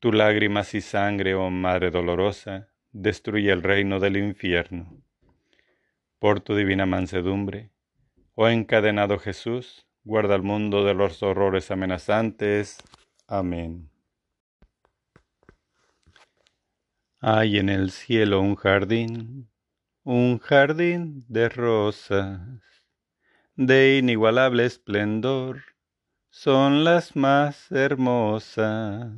Tu 0.00 0.12
lágrimas 0.12 0.74
y 0.74 0.80
sangre, 0.80 1.34
oh 1.34 1.50
Madre 1.50 1.90
dolorosa, 1.90 2.68
destruye 2.92 3.50
el 3.50 3.62
reino 3.62 4.00
del 4.00 4.16
infierno. 4.16 5.02
Por 6.18 6.40
tu 6.40 6.54
divina 6.54 6.86
mansedumbre, 6.86 7.70
oh 8.34 8.48
encadenado 8.48 9.18
Jesús, 9.18 9.86
guarda 10.02 10.34
al 10.34 10.42
mundo 10.42 10.84
de 10.84 10.94
los 10.94 11.22
horrores 11.22 11.70
amenazantes. 11.70 12.78
Amén. 13.26 13.90
Hay 17.20 17.58
en 17.58 17.68
el 17.68 17.90
cielo 17.90 18.40
un 18.40 18.54
jardín, 18.54 19.50
un 20.02 20.38
jardín 20.38 21.24
de 21.28 21.48
rosas 21.48 22.40
de 23.56 23.98
inigualable 23.98 24.64
esplendor, 24.64 25.62
son 26.28 26.82
las 26.82 27.14
más 27.14 27.70
hermosas. 27.70 29.12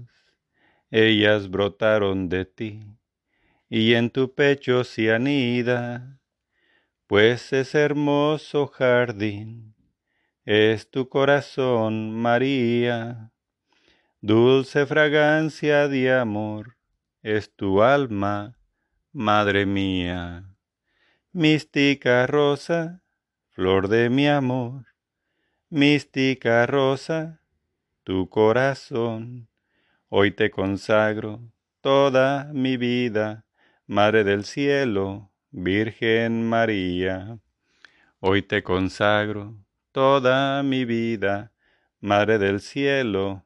Ellas 0.91 1.49
brotaron 1.49 2.29
de 2.29 2.45
ti, 2.45 2.81
y 3.69 3.95
en 3.95 4.11
tu 4.11 4.35
pecho 4.35 4.85
se 4.85 5.13
anida, 5.13 6.21
pues 7.07 7.53
es 7.53 7.75
hermoso 7.75 8.67
jardín, 8.67 9.75
es 10.45 10.91
tu 10.91 11.09
corazón, 11.09 12.13
María, 12.13 13.33
dulce 14.27 14.87
fragancia 14.87 15.87
de 15.87 16.13
amor, 16.13 16.77
es 17.23 17.55
tu 17.55 17.81
alma, 17.81 18.59
Madre 19.13 19.67
mía, 19.67 20.45
mística 21.33 22.27
rosa, 22.27 23.05
flor 23.51 23.87
de 23.87 24.11
mi 24.11 24.27
amor, 24.27 24.87
mística 25.71 26.67
rosa, 26.67 27.41
tu 28.03 28.29
corazón, 28.29 29.49
hoy 30.09 30.33
te 30.33 30.51
consagro 30.51 31.41
toda 31.81 32.51
mi 32.53 32.77
vida, 32.77 33.47
Madre 33.87 34.25
del 34.25 34.45
cielo, 34.45 35.31
Virgen 35.53 36.49
María. 36.49 37.39
Hoy 38.19 38.43
te 38.43 38.65
consagro 38.65 39.55
toda 39.93 40.65
mi 40.65 40.85
vida, 40.85 41.53
Madre 42.01 42.39
del 42.39 42.61
cielo, 42.61 43.46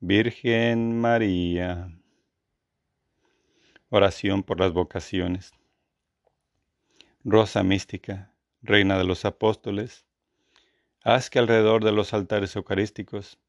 Virgen 0.00 1.00
María. 1.00 1.90
Oración 3.88 4.44
por 4.44 4.60
las 4.60 4.72
vocaciones. 4.72 5.50
Rosa 7.24 7.64
mística, 7.64 8.32
Reina 8.62 8.96
de 8.96 9.02
los 9.02 9.24
Apóstoles, 9.24 10.06
haz 11.02 11.30
que 11.30 11.40
alrededor 11.40 11.82
de 11.82 11.90
los 11.90 12.14
altares 12.14 12.54
eucarísticos 12.54 13.40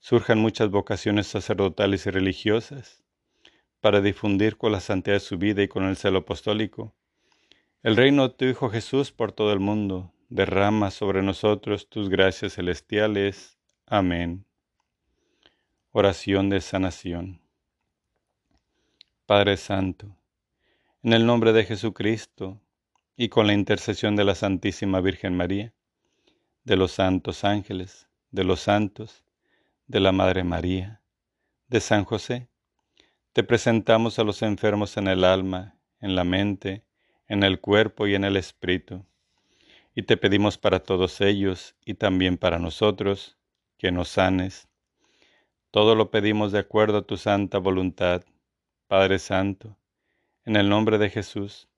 surjan 0.00 0.38
muchas 0.38 0.70
vocaciones 0.70 1.26
sacerdotales 1.26 2.06
y 2.06 2.10
religiosas 2.10 3.04
para 3.82 4.00
difundir 4.00 4.56
con 4.56 4.72
la 4.72 4.80
santidad 4.80 5.16
de 5.16 5.20
su 5.20 5.36
vida 5.36 5.62
y 5.62 5.68
con 5.68 5.84
el 5.84 5.98
celo 5.98 6.20
apostólico. 6.20 6.94
El 7.82 7.96
reino 7.96 8.28
de 8.28 8.34
tu 8.34 8.46
Hijo 8.46 8.70
Jesús 8.70 9.12
por 9.12 9.32
todo 9.32 9.52
el 9.52 9.60
mundo, 9.60 10.14
derrama 10.30 10.90
sobre 10.90 11.22
nosotros 11.22 11.90
tus 11.90 12.08
gracias 12.08 12.54
celestiales. 12.54 13.58
Amén. 13.84 14.46
Oración 15.96 16.50
de 16.50 16.60
sanación. 16.60 17.40
Padre 19.26 19.56
Santo, 19.56 20.16
en 21.04 21.12
el 21.12 21.24
nombre 21.24 21.52
de 21.52 21.64
Jesucristo 21.64 22.60
y 23.16 23.28
con 23.28 23.46
la 23.46 23.52
intercesión 23.52 24.16
de 24.16 24.24
la 24.24 24.34
Santísima 24.34 25.00
Virgen 25.00 25.36
María, 25.36 25.72
de 26.64 26.74
los 26.74 26.90
santos 26.90 27.44
ángeles, 27.44 28.08
de 28.32 28.42
los 28.42 28.58
santos, 28.58 29.22
de 29.86 30.00
la 30.00 30.10
Madre 30.10 30.42
María, 30.42 31.00
de 31.68 31.78
San 31.78 32.04
José, 32.04 32.48
te 33.32 33.44
presentamos 33.44 34.18
a 34.18 34.24
los 34.24 34.42
enfermos 34.42 34.96
en 34.96 35.06
el 35.06 35.22
alma, 35.22 35.76
en 36.00 36.16
la 36.16 36.24
mente, 36.24 36.84
en 37.28 37.44
el 37.44 37.60
cuerpo 37.60 38.08
y 38.08 38.16
en 38.16 38.24
el 38.24 38.36
espíritu. 38.36 39.06
Y 39.94 40.02
te 40.02 40.16
pedimos 40.16 40.58
para 40.58 40.80
todos 40.80 41.20
ellos 41.20 41.76
y 41.84 41.94
también 41.94 42.36
para 42.36 42.58
nosotros 42.58 43.38
que 43.78 43.92
nos 43.92 44.08
sanes. 44.08 44.66
Todo 45.74 45.96
lo 45.96 46.12
pedimos 46.12 46.52
de 46.52 46.60
acuerdo 46.60 46.98
a 46.98 47.02
tu 47.02 47.16
santa 47.16 47.58
voluntad, 47.58 48.22
Padre 48.86 49.18
Santo, 49.18 49.76
en 50.44 50.54
el 50.54 50.68
nombre 50.68 50.98
de 50.98 51.10
Jesús, 51.10 51.68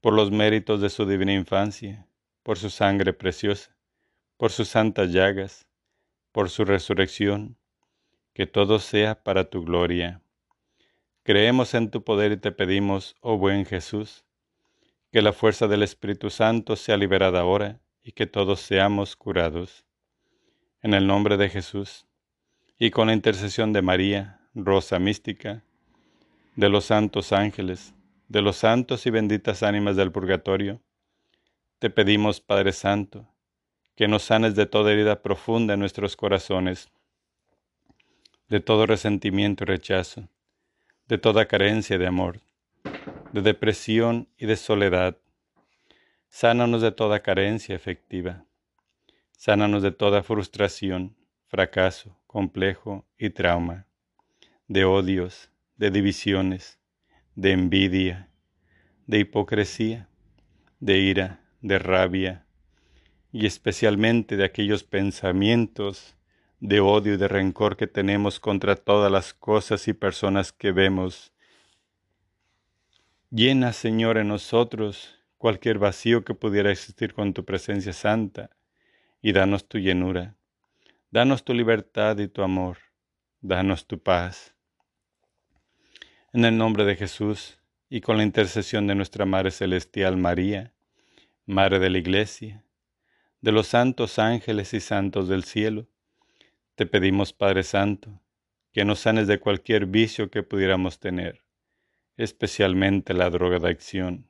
por 0.00 0.12
los 0.12 0.30
méritos 0.30 0.80
de 0.80 0.90
su 0.90 1.06
divina 1.06 1.32
infancia, 1.32 2.06
por 2.44 2.56
su 2.56 2.70
sangre 2.70 3.12
preciosa, 3.14 3.74
por 4.36 4.52
sus 4.52 4.68
santas 4.68 5.10
llagas, 5.10 5.66
por 6.30 6.50
su 6.50 6.64
resurrección, 6.64 7.56
que 8.32 8.46
todo 8.46 8.78
sea 8.78 9.20
para 9.24 9.50
tu 9.50 9.64
gloria. 9.64 10.22
Creemos 11.24 11.74
en 11.74 11.90
tu 11.90 12.04
poder 12.04 12.30
y 12.30 12.36
te 12.36 12.52
pedimos, 12.52 13.16
oh 13.22 13.38
buen 13.38 13.66
Jesús, 13.66 14.24
que 15.10 15.20
la 15.20 15.32
fuerza 15.32 15.66
del 15.66 15.82
Espíritu 15.82 16.30
Santo 16.30 16.76
sea 16.76 16.96
liberada 16.96 17.40
ahora 17.40 17.80
y 18.04 18.12
que 18.12 18.28
todos 18.28 18.60
seamos 18.60 19.16
curados. 19.16 19.84
En 20.80 20.94
el 20.94 21.08
nombre 21.08 21.36
de 21.36 21.48
Jesús, 21.48 22.06
y 22.78 22.90
con 22.90 23.06
la 23.06 23.14
intercesión 23.14 23.72
de 23.72 23.82
María, 23.82 24.40
Rosa 24.54 24.98
Mística, 24.98 25.62
de 26.56 26.68
los 26.68 26.86
santos 26.86 27.32
ángeles, 27.32 27.94
de 28.28 28.42
los 28.42 28.56
santos 28.56 29.06
y 29.06 29.10
benditas 29.10 29.62
ánimas 29.62 29.96
del 29.96 30.12
purgatorio, 30.12 30.80
te 31.78 31.90
pedimos, 31.90 32.40
Padre 32.40 32.72
Santo, 32.72 33.28
que 33.94 34.08
nos 34.08 34.24
sanes 34.24 34.54
de 34.54 34.66
toda 34.66 34.92
herida 34.92 35.22
profunda 35.22 35.74
en 35.74 35.80
nuestros 35.80 36.16
corazones, 36.16 36.90
de 38.48 38.60
todo 38.60 38.86
resentimiento 38.86 39.64
y 39.64 39.66
rechazo, 39.66 40.28
de 41.08 41.18
toda 41.18 41.46
carencia 41.46 41.98
de 41.98 42.06
amor, 42.06 42.40
de 43.32 43.42
depresión 43.42 44.28
y 44.36 44.46
de 44.46 44.56
soledad. 44.56 45.16
Sánanos 46.28 46.82
de 46.82 46.92
toda 46.92 47.22
carencia 47.22 47.74
efectiva. 47.74 48.44
Sánanos 49.32 49.82
de 49.82 49.92
toda 49.92 50.22
frustración, 50.22 51.16
fracaso, 51.46 52.18
complejo 52.36 53.06
y 53.16 53.30
trauma, 53.30 53.86
de 54.68 54.84
odios, 54.84 55.50
de 55.78 55.90
divisiones, 55.90 56.78
de 57.34 57.52
envidia, 57.52 58.28
de 59.06 59.20
hipocresía, 59.20 60.10
de 60.78 60.98
ira, 60.98 61.40
de 61.62 61.78
rabia, 61.78 62.44
y 63.32 63.46
especialmente 63.46 64.36
de 64.36 64.44
aquellos 64.44 64.84
pensamientos 64.84 66.14
de 66.60 66.80
odio 66.80 67.14
y 67.14 67.16
de 67.16 67.26
rencor 67.26 67.78
que 67.78 67.86
tenemos 67.86 68.38
contra 68.38 68.76
todas 68.76 69.10
las 69.10 69.32
cosas 69.32 69.88
y 69.88 69.94
personas 69.94 70.52
que 70.52 70.72
vemos. 70.72 71.32
Llena, 73.30 73.72
Señor, 73.72 74.18
en 74.18 74.28
nosotros 74.28 75.24
cualquier 75.38 75.78
vacío 75.78 76.22
que 76.22 76.34
pudiera 76.34 76.70
existir 76.70 77.14
con 77.14 77.32
tu 77.32 77.46
presencia 77.46 77.94
santa, 77.94 78.50
y 79.22 79.32
danos 79.32 79.66
tu 79.66 79.78
llenura. 79.78 80.36
Danos 81.16 81.44
tu 81.44 81.54
libertad 81.54 82.18
y 82.18 82.28
tu 82.28 82.42
amor. 82.42 82.76
Danos 83.40 83.86
tu 83.86 83.98
paz. 83.98 84.54
En 86.34 86.44
el 86.44 86.58
nombre 86.58 86.84
de 86.84 86.94
Jesús 86.94 87.58
y 87.88 88.02
con 88.02 88.18
la 88.18 88.22
intercesión 88.22 88.86
de 88.86 88.94
nuestra 88.94 89.24
Madre 89.24 89.50
Celestial 89.50 90.18
María, 90.18 90.74
Madre 91.46 91.78
de 91.78 91.88
la 91.88 91.96
Iglesia, 91.96 92.66
de 93.40 93.50
los 93.50 93.68
santos 93.68 94.18
ángeles 94.18 94.74
y 94.74 94.80
santos 94.80 95.26
del 95.26 95.44
cielo, 95.44 95.86
te 96.74 96.84
pedimos, 96.84 97.32
Padre 97.32 97.62
Santo, 97.62 98.20
que 98.74 98.84
nos 98.84 98.98
sanes 98.98 99.26
de 99.26 99.40
cualquier 99.40 99.86
vicio 99.86 100.30
que 100.30 100.42
pudiéramos 100.42 101.00
tener, 101.00 101.40
especialmente 102.18 103.14
la 103.14 103.30
drogadicción. 103.30 104.26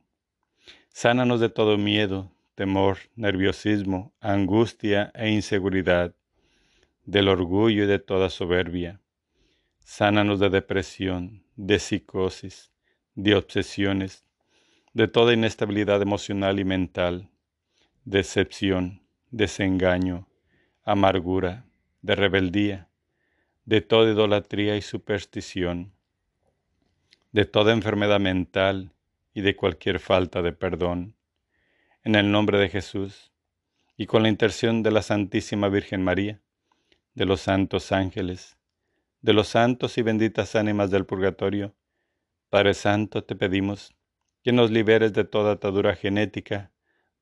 Sánanos 0.91 1.41
de 1.41 1.49
todo 1.49 1.78
miedo, 1.78 2.30
temor, 2.55 2.99
nerviosismo, 3.16 4.14
angustia 4.20 5.11
e 5.16 5.30
inseguridad, 5.30 6.14
del 7.07 7.29
orgullo 7.29 7.85
y 7.85 7.87
de 7.87 8.01
toda 8.01 8.29
soberbia. 8.29 9.01
Sánanos 9.79 10.41
de 10.41 10.51
depresión, 10.51 11.45
de 11.55 11.79
psicosis, 11.79 12.73
de 13.15 13.37
obsesiones, 13.37 14.25
de 14.93 15.07
toda 15.07 15.33
inestabilidad 15.33 16.03
emocional 16.03 16.59
y 16.59 16.65
mental, 16.65 17.31
decepción, 18.05 19.03
desengaño, 19.31 20.29
amargura, 20.85 21.65
de 22.03 22.17
rebeldía, 22.17 22.89
de 23.65 23.81
toda 23.81 24.11
idolatría 24.11 24.77
y 24.77 24.83
superstición, 24.83 25.93
de 27.31 27.45
toda 27.45 27.73
enfermedad 27.73 28.19
mental 28.19 28.93
y 29.33 29.43
de 29.43 29.55
cualquier 29.55 30.01
falta 30.01 30.43
de 30.43 30.53
perdón. 30.53 31.15
en 32.03 32.15
el 32.15 32.31
nombre 32.31 32.59
de 32.59 32.69
Jesús 32.69 33.33
y 33.97 34.07
con 34.07 34.23
la 34.23 34.29
intercesión 34.29 34.83
de 34.85 34.93
la 34.93 35.03
Santísima 35.03 35.69
Virgen 35.69 36.05
María, 36.05 36.41
de 37.17 37.25
los 37.25 37.41
santos 37.41 37.93
ángeles, 37.93 38.59
de 39.23 39.33
los 39.33 39.49
santos 39.49 39.97
y 39.97 40.03
benditas 40.03 40.55
ánimas 40.55 40.91
del 40.91 41.07
purgatorio, 41.07 41.75
Padre 42.51 42.75
Santo, 42.75 43.25
te 43.25 43.35
pedimos 43.35 43.97
que 44.45 44.53
nos 44.53 44.71
liberes 44.71 45.14
de 45.14 45.25
toda 45.25 45.53
atadura 45.53 45.97
genética 45.97 46.73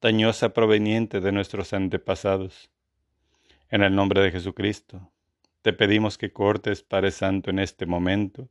dañosa 0.01 0.53
proveniente 0.53 1.21
de 1.21 1.31
nuestros 1.31 1.73
antepasados. 1.73 2.73
En 3.71 3.83
el 3.85 3.95
nombre 3.95 4.21
de 4.21 4.33
Jesucristo, 4.33 5.13
te 5.63 5.73
pedimos 5.73 6.19
que 6.19 6.33
cortes, 6.33 6.83
Padre 6.83 7.13
Santo, 7.13 7.51
en 7.51 7.61
este 7.61 7.87
momento, 7.87 8.51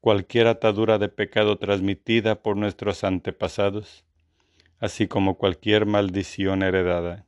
cualquier 0.00 0.46
atadura 0.46 0.96
de 0.96 1.10
pecado 1.10 1.58
transmitida 1.58 2.42
por 2.42 2.56
nuestros 2.56 3.04
antepasados, 3.04 4.06
así 4.78 5.08
como 5.08 5.36
cualquier 5.36 5.84
maldición 5.84 6.62
heredada. 6.62 7.26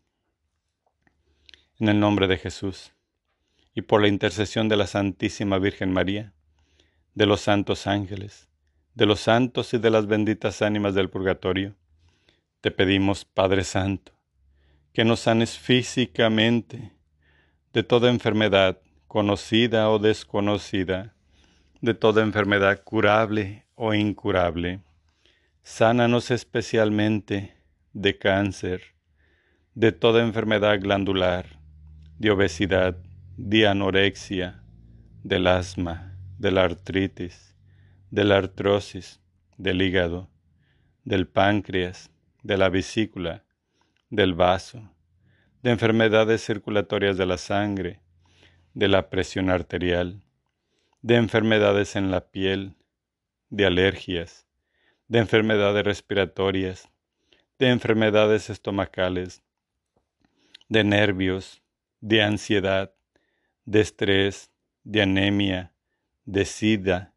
En 1.78 1.90
el 1.90 2.00
nombre 2.00 2.26
de 2.26 2.38
Jesús, 2.38 2.94
y 3.74 3.82
por 3.82 4.02
la 4.02 4.08
intercesión 4.08 4.68
de 4.68 4.76
la 4.76 4.86
Santísima 4.86 5.58
Virgen 5.58 5.92
María, 5.92 6.32
de 7.14 7.26
los 7.26 7.40
santos 7.40 7.86
ángeles, 7.86 8.48
de 8.94 9.06
los 9.06 9.20
santos 9.20 9.72
y 9.74 9.78
de 9.78 9.90
las 9.90 10.06
benditas 10.06 10.62
ánimas 10.62 10.94
del 10.94 11.10
purgatorio, 11.10 11.74
te 12.60 12.70
pedimos, 12.70 13.24
Padre 13.24 13.64
Santo, 13.64 14.12
que 14.92 15.04
nos 15.04 15.20
sanes 15.20 15.58
físicamente 15.58 16.92
de 17.72 17.82
toda 17.82 18.10
enfermedad, 18.10 18.78
conocida 19.06 19.88
o 19.90 19.98
desconocida, 19.98 21.14
de 21.80 21.94
toda 21.94 22.22
enfermedad 22.22 22.82
curable 22.82 23.64
o 23.74 23.94
incurable. 23.94 24.80
Sánanos 25.62 26.30
especialmente 26.30 27.56
de 27.92 28.18
cáncer, 28.18 28.82
de 29.74 29.92
toda 29.92 30.22
enfermedad 30.22 30.78
glandular, 30.80 31.60
de 32.18 32.30
obesidad, 32.30 32.96
de 33.42 33.66
anorexia, 33.66 34.62
del 35.24 35.46
asma, 35.46 36.14
de 36.38 36.50
la 36.50 36.62
artritis, 36.62 37.56
de 38.10 38.24
la 38.24 38.36
artrosis, 38.36 39.18
del 39.56 39.80
hígado, 39.80 40.28
del 41.04 41.26
páncreas, 41.26 42.10
de 42.42 42.58
la 42.58 42.68
vesícula, 42.68 43.44
del 44.10 44.34
vaso, 44.34 44.94
de 45.62 45.70
enfermedades 45.70 46.44
circulatorias 46.44 47.16
de 47.16 47.24
la 47.24 47.38
sangre, 47.38 48.02
de 48.74 48.88
la 48.88 49.08
presión 49.08 49.48
arterial, 49.48 50.22
de 51.00 51.16
enfermedades 51.16 51.96
en 51.96 52.10
la 52.10 52.30
piel, 52.30 52.76
de 53.48 53.64
alergias, 53.64 54.46
de 55.08 55.18
enfermedades 55.18 55.82
respiratorias, 55.82 56.90
de 57.58 57.70
enfermedades 57.70 58.50
estomacales, 58.50 59.42
de 60.68 60.84
nervios, 60.84 61.62
de 62.02 62.22
ansiedad, 62.22 62.92
de 63.64 63.80
estrés, 63.80 64.50
de 64.84 65.02
anemia, 65.02 65.74
de 66.24 66.44
sida 66.44 67.14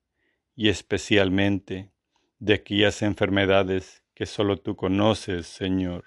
y 0.55 0.69
especialmente 0.69 1.91
de 2.39 2.53
aquellas 2.53 3.01
enfermedades 3.01 4.03
que 4.13 4.25
solo 4.25 4.57
tú 4.57 4.75
conoces, 4.75 5.47
Señor. 5.47 6.05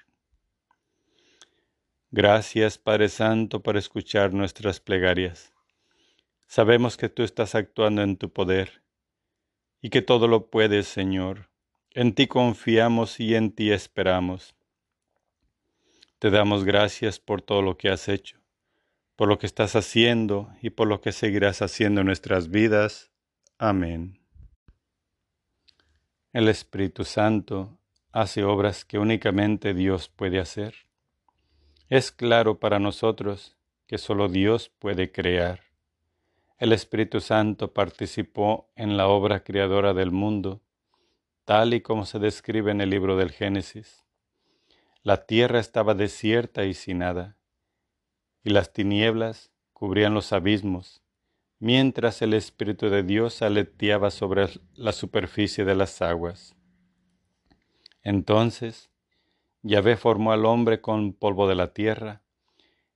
Gracias, 2.11 2.79
Padre 2.79 3.09
Santo, 3.09 3.63
por 3.63 3.77
escuchar 3.77 4.33
nuestras 4.33 4.81
plegarias. 4.81 5.53
Sabemos 6.47 6.97
que 6.97 7.09
tú 7.09 7.23
estás 7.25 7.55
actuando 7.55 8.03
en 8.03 8.17
tu 8.17 8.33
poder 8.33 8.83
y 9.83 9.91
que 9.91 10.03
todo 10.03 10.29
lo 10.29 10.49
puedes, 10.49 10.87
Señor. 10.87 11.51
En 11.91 12.15
ti 12.15 12.27
confiamos 12.27 13.19
y 13.21 13.35
en 13.35 13.53
ti 13.53 13.73
esperamos. 13.73 14.55
Te 16.19 16.31
damos 16.31 16.65
gracias 16.65 17.19
por 17.19 17.43
todo 17.43 17.63
lo 17.63 17.77
que 17.77 17.89
has 17.89 18.09
hecho, 18.09 18.41
por 19.17 19.29
lo 19.29 19.39
que 19.39 19.47
estás 19.47 19.75
haciendo 19.75 20.51
y 20.61 20.71
por 20.71 20.87
lo 20.87 21.01
que 21.01 21.13
seguirás 21.13 21.63
haciendo 21.63 22.03
en 22.03 22.07
nuestras 22.07 22.51
vidas. 22.51 23.11
Amén. 23.59 24.21
El 26.35 26.49
Espíritu 26.49 27.05
Santo 27.05 27.79
hace 28.13 28.45
obras 28.45 28.85
que 28.85 28.99
únicamente 28.99 29.73
Dios 29.73 30.11
puede 30.11 30.39
hacer. 30.39 30.75
Es 31.89 32.13
claro 32.13 32.61
para 32.61 32.79
nosotros 32.79 33.57
que 33.87 33.97
solo 33.97 34.29
Dios 34.29 34.69
puede 34.69 35.13
crear. 35.13 35.61
El 36.59 36.73
Espíritu 36.73 37.21
Santo 37.21 37.73
participó 37.73 38.71
en 38.77 38.97
la 38.97 39.09
obra 39.09 39.45
creadora 39.45 39.95
del 39.95 40.11
mundo, 40.11 40.61
tal 41.45 41.75
y 41.75 41.81
como 41.81 42.05
se 42.05 42.19
describe 42.19 42.71
en 42.71 42.81
el 42.81 42.91
libro 42.91 43.17
del 43.17 43.31
Génesis. 43.31 44.05
La 45.03 45.27
tierra 45.27 45.61
estaba 45.61 45.95
desierta 45.95 46.65
y 46.65 46.75
sin 46.75 46.99
nada, 46.99 47.36
y 48.47 48.51
las 48.51 48.73
tinieblas 48.73 49.51
cubrían 49.73 50.15
los 50.15 50.33
abismos, 50.33 51.03
mientras 51.59 52.23
el 52.23 52.33
Espíritu 52.33 52.91
de 52.91 53.03
Dios 53.03 53.43
aleteaba 53.43 54.13
sobre 54.13 54.49
la 54.77 54.93
superficie 54.93 55.65
de 55.65 55.75
las 55.75 56.01
aguas. 56.01 56.55
Entonces 58.05 58.89
Yahvé 59.63 59.97
formó 59.97 60.31
al 60.31 60.45
hombre 60.45 60.81
con 60.81 61.13
polvo 61.13 61.49
de 61.49 61.57
la 61.57 61.73
tierra 61.73 62.23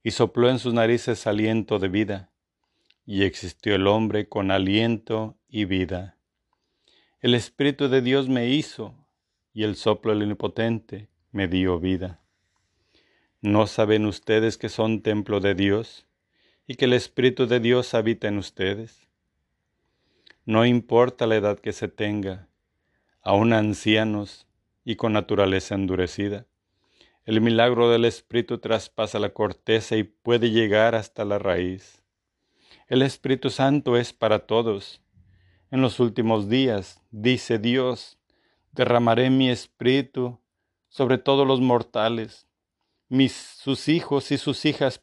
y 0.04 0.12
sopló 0.12 0.48
en 0.50 0.60
sus 0.60 0.72
narices 0.72 1.26
aliento 1.26 1.80
de 1.80 1.88
vida, 1.88 2.30
y 3.04 3.24
existió 3.24 3.74
el 3.74 3.88
hombre 3.88 4.28
con 4.28 4.52
aliento 4.52 5.36
y 5.48 5.64
vida. 5.64 6.16
El 7.18 7.34
Espíritu 7.34 7.88
de 7.88 8.02
Dios 8.02 8.28
me 8.28 8.50
hizo, 8.50 8.94
y 9.52 9.64
el 9.64 9.74
soplo 9.74 10.12
del 10.12 10.22
Omnipotente 10.22 11.08
me 11.32 11.48
dio 11.48 11.80
vida. 11.80 12.19
¿No 13.42 13.66
saben 13.66 14.04
ustedes 14.04 14.58
que 14.58 14.68
son 14.68 15.00
templo 15.00 15.40
de 15.40 15.54
Dios 15.54 16.06
y 16.66 16.74
que 16.74 16.84
el 16.84 16.92
Espíritu 16.92 17.46
de 17.46 17.58
Dios 17.58 17.94
habita 17.94 18.28
en 18.28 18.36
ustedes? 18.36 19.08
No 20.44 20.66
importa 20.66 21.26
la 21.26 21.36
edad 21.36 21.58
que 21.58 21.72
se 21.72 21.88
tenga, 21.88 22.48
aun 23.22 23.54
ancianos 23.54 24.46
y 24.84 24.96
con 24.96 25.14
naturaleza 25.14 25.74
endurecida. 25.74 26.44
El 27.24 27.40
milagro 27.40 27.88
del 27.88 28.04
Espíritu 28.04 28.58
traspasa 28.58 29.18
la 29.18 29.30
corteza 29.30 29.96
y 29.96 30.02
puede 30.02 30.50
llegar 30.50 30.94
hasta 30.94 31.24
la 31.24 31.38
raíz. 31.38 32.04
El 32.88 33.00
Espíritu 33.00 33.48
Santo 33.48 33.96
es 33.96 34.12
para 34.12 34.40
todos. 34.40 35.00
En 35.70 35.80
los 35.80 35.98
últimos 35.98 36.50
días, 36.50 37.00
dice 37.10 37.58
Dios, 37.58 38.18
derramaré 38.72 39.30
mi 39.30 39.48
Espíritu 39.48 40.38
sobre 40.90 41.16
todos 41.16 41.46
los 41.46 41.62
mortales. 41.62 42.49
Mis, 43.10 43.32
sus 43.32 43.88
hijos 43.88 44.30
y 44.30 44.38
sus 44.38 44.64
hijas 44.64 44.98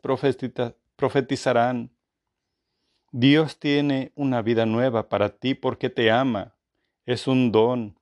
profetizarán. 0.96 1.92
Dios 3.12 3.60
tiene 3.60 4.14
una 4.16 4.42
vida 4.42 4.66
nueva 4.66 5.10
para 5.10 5.30
ti 5.38 5.54
porque 5.54 5.90
te 5.90 6.10
ama. 6.10 6.56
Es 7.06 7.28
un 7.28 7.52
don. 7.52 8.00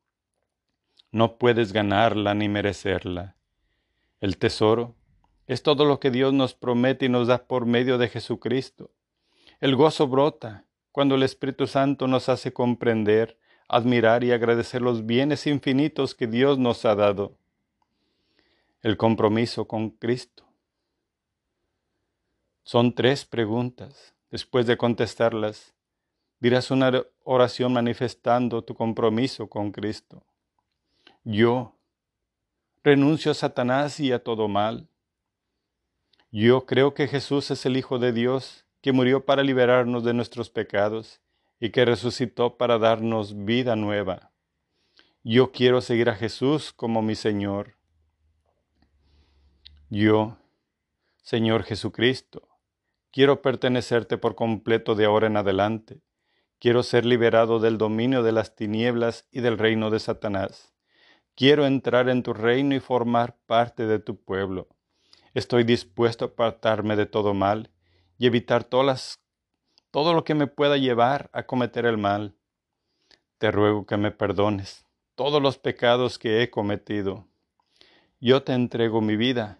No 1.11 1.39
puedes 1.39 1.73
ganarla 1.73 2.35
ni 2.35 2.47
merecerla. 2.47 3.35
El 4.21 4.37
tesoro 4.37 4.95
es 5.47 5.63
todo 5.63 5.85
lo 5.85 5.99
que 5.99 6.11
Dios 6.11 6.33
nos 6.33 6.53
promete 6.53 7.07
y 7.07 7.09
nos 7.09 7.27
da 7.27 7.47
por 7.47 7.65
medio 7.65 7.97
de 7.97 8.07
Jesucristo. 8.07 8.91
El 9.59 9.75
gozo 9.75 10.07
brota 10.07 10.65
cuando 10.91 11.15
el 11.15 11.23
Espíritu 11.23 11.65
Santo 11.65 12.07
nos 12.07 12.29
hace 12.29 12.53
comprender, 12.53 13.39
admirar 13.67 14.23
y 14.23 14.31
agradecer 14.31 14.83
los 14.83 15.07
bienes 15.07 15.47
infinitos 15.47 16.13
que 16.13 16.27
Dios 16.27 16.59
nos 16.59 16.85
ha 16.85 16.93
dado. 16.93 17.39
El 18.85 18.97
compromiso 18.97 19.67
con 19.67 19.89
Cristo. 19.89 20.45
Son 22.63 22.93
tres 22.93 23.25
preguntas. 23.25 24.13
Después 24.29 24.67
de 24.67 24.77
contestarlas, 24.77 25.73
dirás 26.39 26.69
una 26.69 27.03
oración 27.23 27.73
manifestando 27.73 28.63
tu 28.63 28.75
compromiso 28.75 29.49
con 29.49 29.71
Cristo. 29.71 30.23
Yo 31.23 31.75
renuncio 32.83 33.31
a 33.31 33.33
Satanás 33.33 33.99
y 33.99 34.11
a 34.11 34.23
todo 34.23 34.47
mal. 34.47 34.87
Yo 36.29 36.67
creo 36.67 36.93
que 36.93 37.07
Jesús 37.07 37.49
es 37.49 37.65
el 37.65 37.77
Hijo 37.77 37.97
de 37.97 38.13
Dios, 38.13 38.67
que 38.81 38.91
murió 38.91 39.25
para 39.25 39.41
liberarnos 39.41 40.03
de 40.03 40.13
nuestros 40.13 40.51
pecados 40.51 41.21
y 41.59 41.71
que 41.71 41.85
resucitó 41.85 42.55
para 42.55 42.77
darnos 42.77 43.45
vida 43.45 43.75
nueva. 43.75 44.31
Yo 45.23 45.51
quiero 45.51 45.81
seguir 45.81 46.07
a 46.07 46.15
Jesús 46.15 46.71
como 46.71 47.01
mi 47.01 47.15
Señor. 47.15 47.75
Yo, 49.89 50.37
Señor 51.21 51.63
Jesucristo, 51.63 52.47
quiero 53.11 53.43
pertenecerte 53.43 54.17
por 54.17 54.33
completo 54.33 54.95
de 54.95 55.05
ahora 55.05 55.27
en 55.27 55.37
adelante. 55.37 56.01
Quiero 56.57 56.81
ser 56.81 57.05
liberado 57.05 57.59
del 57.59 57.77
dominio 57.77 58.23
de 58.23 58.31
las 58.31 58.55
tinieblas 58.55 59.27
y 59.31 59.41
del 59.41 59.59
reino 59.59 59.91
de 59.91 59.99
Satanás. 59.99 60.73
Quiero 61.35 61.67
entrar 61.67 62.09
en 62.09 62.23
tu 62.23 62.33
reino 62.33 62.73
y 62.73 62.79
formar 62.79 63.37
parte 63.45 63.85
de 63.85 63.99
tu 63.99 64.19
pueblo. 64.19 64.67
Estoy 65.35 65.63
dispuesto 65.63 66.25
a 66.25 66.27
apartarme 66.29 66.95
de 66.95 67.05
todo 67.05 67.35
mal 67.35 67.69
y 68.17 68.25
evitar 68.25 68.63
todo 68.63 70.13
lo 70.13 70.23
que 70.23 70.33
me 70.33 70.47
pueda 70.47 70.77
llevar 70.77 71.29
a 71.31 71.43
cometer 71.43 71.85
el 71.85 71.99
mal. 71.99 72.33
Te 73.37 73.51
ruego 73.51 73.85
que 73.85 73.97
me 73.97 74.09
perdones 74.09 74.85
todos 75.13 75.41
los 75.41 75.59
pecados 75.59 76.17
que 76.17 76.41
he 76.41 76.49
cometido. 76.49 77.27
yo 78.19 78.41
te 78.41 78.53
entrego 78.53 79.01
mi 79.01 79.15
vida 79.15 79.59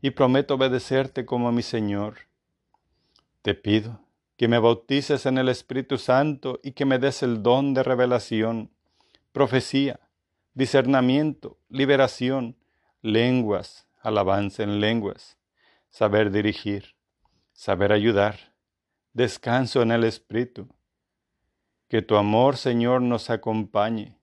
y 0.00 0.10
prometo 0.10 0.54
obedecerte 0.54 1.24
como 1.24 1.52
mi 1.52 1.62
Señor. 1.62 2.18
Te 3.42 3.54
pido 3.54 4.00
que 4.36 4.48
me 4.48 4.58
bautices 4.58 5.26
en 5.26 5.38
el 5.38 5.48
Espíritu 5.48 5.98
Santo 5.98 6.60
y 6.62 6.72
que 6.72 6.84
me 6.84 6.98
des 6.98 7.22
el 7.22 7.42
don 7.42 7.74
de 7.74 7.82
revelación, 7.82 8.70
profecía, 9.32 10.00
discernimiento, 10.54 11.58
liberación, 11.68 12.56
lenguas, 13.02 13.86
alabanza 14.00 14.62
en 14.62 14.80
lenguas, 14.80 15.38
saber 15.90 16.30
dirigir, 16.30 16.96
saber 17.52 17.92
ayudar, 17.92 18.54
descanso 19.12 19.80
en 19.82 19.90
el 19.92 20.04
Espíritu. 20.04 20.68
Que 21.88 22.02
tu 22.02 22.16
amor, 22.16 22.56
Señor, 22.56 23.00
nos 23.00 23.30
acompañe, 23.30 24.18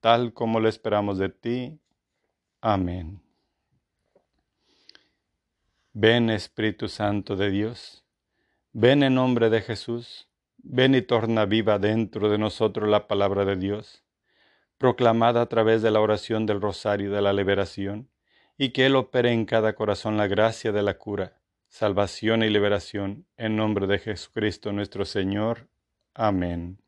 tal 0.00 0.32
como 0.32 0.60
lo 0.60 0.68
esperamos 0.68 1.18
de 1.18 1.28
ti. 1.28 1.80
Amén. 2.60 3.21
Ven 5.94 6.30
Espíritu 6.30 6.88
Santo 6.88 7.36
de 7.36 7.50
Dios, 7.50 8.02
ven 8.72 9.02
en 9.02 9.16
nombre 9.16 9.50
de 9.50 9.60
Jesús, 9.60 10.26
ven 10.56 10.94
y 10.94 11.02
torna 11.02 11.44
viva 11.44 11.78
dentro 11.78 12.30
de 12.30 12.38
nosotros 12.38 12.88
la 12.88 13.06
palabra 13.06 13.44
de 13.44 13.56
Dios, 13.56 14.02
proclamada 14.78 15.42
a 15.42 15.46
través 15.50 15.82
de 15.82 15.90
la 15.90 16.00
oración 16.00 16.46
del 16.46 16.62
rosario 16.62 17.12
de 17.12 17.20
la 17.20 17.34
liberación, 17.34 18.08
y 18.56 18.70
que 18.70 18.86
Él 18.86 18.96
opere 18.96 19.32
en 19.32 19.44
cada 19.44 19.74
corazón 19.74 20.16
la 20.16 20.28
gracia 20.28 20.72
de 20.72 20.82
la 20.82 20.96
cura, 20.96 21.42
salvación 21.68 22.42
y 22.42 22.48
liberación, 22.48 23.26
en 23.36 23.56
nombre 23.56 23.86
de 23.86 23.98
Jesucristo 23.98 24.72
nuestro 24.72 25.04
Señor. 25.04 25.68
Amén. 26.14 26.80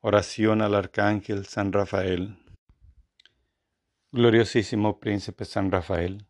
Oración 0.00 0.60
al 0.60 0.74
Arcángel 0.74 1.46
San 1.46 1.72
Rafael. 1.72 2.36
Gloriosísimo 4.10 4.98
Príncipe 4.98 5.44
San 5.44 5.70
Rafael 5.70 6.26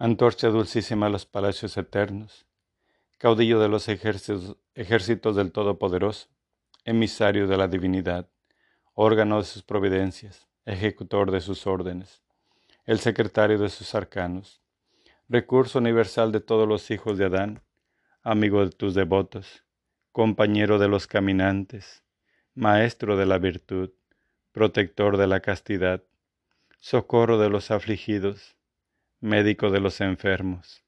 antorcha 0.00 0.48
dulcísima 0.48 1.06
a 1.06 1.10
los 1.10 1.26
palacios 1.26 1.76
eternos, 1.76 2.46
caudillo 3.18 3.58
de 3.58 3.68
los 3.68 3.88
ejércitos, 3.88 4.56
ejércitos 4.76 5.34
del 5.34 5.50
Todopoderoso, 5.50 6.28
emisario 6.84 7.48
de 7.48 7.56
la 7.56 7.66
divinidad, 7.66 8.28
órgano 8.94 9.38
de 9.38 9.44
sus 9.44 9.64
providencias, 9.64 10.46
ejecutor 10.64 11.32
de 11.32 11.40
sus 11.40 11.66
órdenes, 11.66 12.22
el 12.84 13.00
secretario 13.00 13.58
de 13.58 13.70
sus 13.70 13.96
arcanos, 13.96 14.62
recurso 15.28 15.80
universal 15.80 16.30
de 16.30 16.40
todos 16.40 16.68
los 16.68 16.92
hijos 16.92 17.18
de 17.18 17.24
Adán, 17.24 17.60
amigo 18.22 18.64
de 18.64 18.70
tus 18.70 18.94
devotos, 18.94 19.64
compañero 20.12 20.78
de 20.78 20.86
los 20.86 21.08
caminantes, 21.08 22.04
maestro 22.54 23.16
de 23.16 23.26
la 23.26 23.38
virtud, 23.38 23.90
protector 24.52 25.16
de 25.16 25.26
la 25.26 25.40
castidad, 25.40 26.04
socorro 26.78 27.36
de 27.38 27.50
los 27.50 27.72
afligidos, 27.72 28.57
médico 29.20 29.70
de 29.70 29.80
los 29.80 30.00
enfermos, 30.00 30.84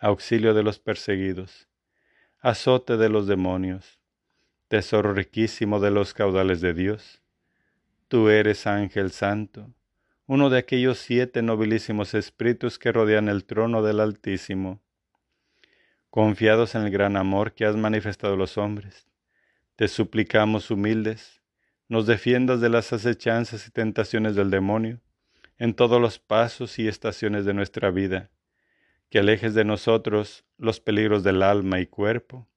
auxilio 0.00 0.52
de 0.52 0.64
los 0.64 0.80
perseguidos, 0.80 1.68
azote 2.40 2.96
de 2.96 3.08
los 3.08 3.28
demonios, 3.28 4.00
tesoro 4.66 5.12
riquísimo 5.12 5.78
de 5.78 5.92
los 5.92 6.12
caudales 6.12 6.60
de 6.60 6.74
Dios. 6.74 7.22
Tú 8.08 8.30
eres 8.30 8.66
ángel 8.66 9.12
santo, 9.12 9.72
uno 10.26 10.50
de 10.50 10.58
aquellos 10.58 10.98
siete 10.98 11.40
nobilísimos 11.40 12.14
espíritus 12.14 12.80
que 12.80 12.90
rodean 12.90 13.28
el 13.28 13.44
trono 13.44 13.82
del 13.82 14.00
Altísimo. 14.00 14.80
Confiados 16.10 16.74
en 16.74 16.82
el 16.82 16.90
gran 16.90 17.16
amor 17.16 17.52
que 17.52 17.64
has 17.64 17.76
manifestado 17.76 18.34
a 18.34 18.36
los 18.36 18.58
hombres, 18.58 19.06
te 19.76 19.86
suplicamos 19.86 20.70
humildes, 20.72 21.40
nos 21.88 22.06
defiendas 22.06 22.60
de 22.60 22.70
las 22.70 22.92
acechanzas 22.92 23.68
y 23.68 23.70
tentaciones 23.70 24.34
del 24.34 24.50
demonio, 24.50 25.00
en 25.62 25.74
todos 25.74 26.00
los 26.00 26.18
pasos 26.18 26.80
y 26.80 26.88
estaciones 26.88 27.44
de 27.44 27.54
nuestra 27.54 27.92
vida, 27.92 28.32
que 29.10 29.20
alejes 29.20 29.54
de 29.54 29.64
nosotros 29.64 30.44
los 30.58 30.80
peligros 30.80 31.22
del 31.22 31.40
alma 31.40 31.78
y 31.78 31.86
cuerpo, 31.86 32.48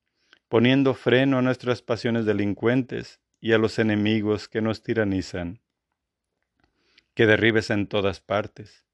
poniendo 0.48 0.96
freno 0.96 1.38
a 1.38 1.44
nuestras 1.44 1.84
pasiones 1.84 2.26
delincuentes 2.26 3.22
y 3.40 3.52
a 3.52 3.60
los 3.60 3.78
enemigos 3.78 4.50
que 4.50 4.60
nos 4.60 4.82
tiranizan, 4.82 5.62
que 7.14 7.28
derribes 7.28 7.70
en 7.70 7.86
todas 7.86 8.22
partes, 8.22 8.86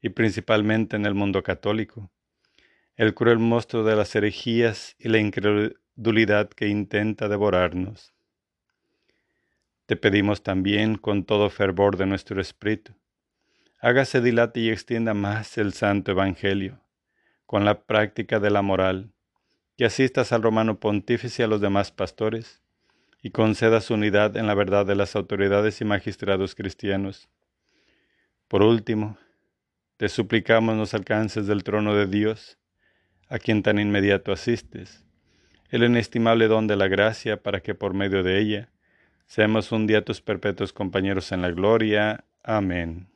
y 0.00 0.10
principalmente 0.10 0.94
en 0.94 1.04
el 1.04 1.14
mundo 1.14 1.42
católico, 1.42 2.12
el 2.94 3.14
cruel 3.14 3.40
monstruo 3.40 3.82
de 3.82 3.96
las 3.96 4.14
herejías 4.14 4.94
y 4.96 5.08
la 5.08 5.18
incredulidad 5.18 6.50
que 6.50 6.68
intenta 6.68 7.26
devorarnos. 7.26 8.14
Te 9.86 9.96
pedimos 9.96 10.44
también 10.44 10.94
con 10.98 11.24
todo 11.24 11.50
fervor 11.50 11.96
de 11.96 12.06
nuestro 12.06 12.40
espíritu, 12.40 12.94
hágase 13.80 14.20
dilate 14.20 14.60
y 14.60 14.70
extienda 14.70 15.14
más 15.14 15.58
el 15.58 15.72
santo 15.72 16.12
Evangelio, 16.12 16.80
con 17.44 17.64
la 17.64 17.82
práctica 17.82 18.40
de 18.40 18.50
la 18.50 18.62
moral, 18.62 19.12
que 19.76 19.84
asistas 19.84 20.32
al 20.32 20.42
romano 20.42 20.80
pontífice 20.80 21.42
y 21.42 21.44
a 21.44 21.48
los 21.48 21.60
demás 21.60 21.92
pastores, 21.92 22.62
y 23.22 23.30
concedas 23.30 23.90
unidad 23.90 24.36
en 24.36 24.46
la 24.46 24.54
verdad 24.54 24.86
de 24.86 24.94
las 24.94 25.16
autoridades 25.16 25.80
y 25.80 25.84
magistrados 25.84 26.54
cristianos. 26.54 27.28
Por 28.48 28.62
último, 28.62 29.18
te 29.96 30.08
suplicamos 30.08 30.76
nos 30.76 30.94
alcances 30.94 31.46
del 31.46 31.64
trono 31.64 31.94
de 31.94 32.06
Dios, 32.06 32.58
a 33.28 33.38
quien 33.38 33.62
tan 33.62 33.78
inmediato 33.78 34.32
asistes, 34.32 35.04
el 35.70 35.82
inestimable 35.82 36.46
don 36.46 36.66
de 36.66 36.76
la 36.76 36.88
gracia 36.88 37.42
para 37.42 37.60
que 37.60 37.74
por 37.74 37.94
medio 37.94 38.22
de 38.22 38.38
ella 38.38 38.70
seamos 39.26 39.72
un 39.72 39.86
día 39.86 40.04
tus 40.04 40.20
perpetuos 40.20 40.72
compañeros 40.72 41.32
en 41.32 41.42
la 41.42 41.50
gloria. 41.50 42.24
Amén. 42.44 43.15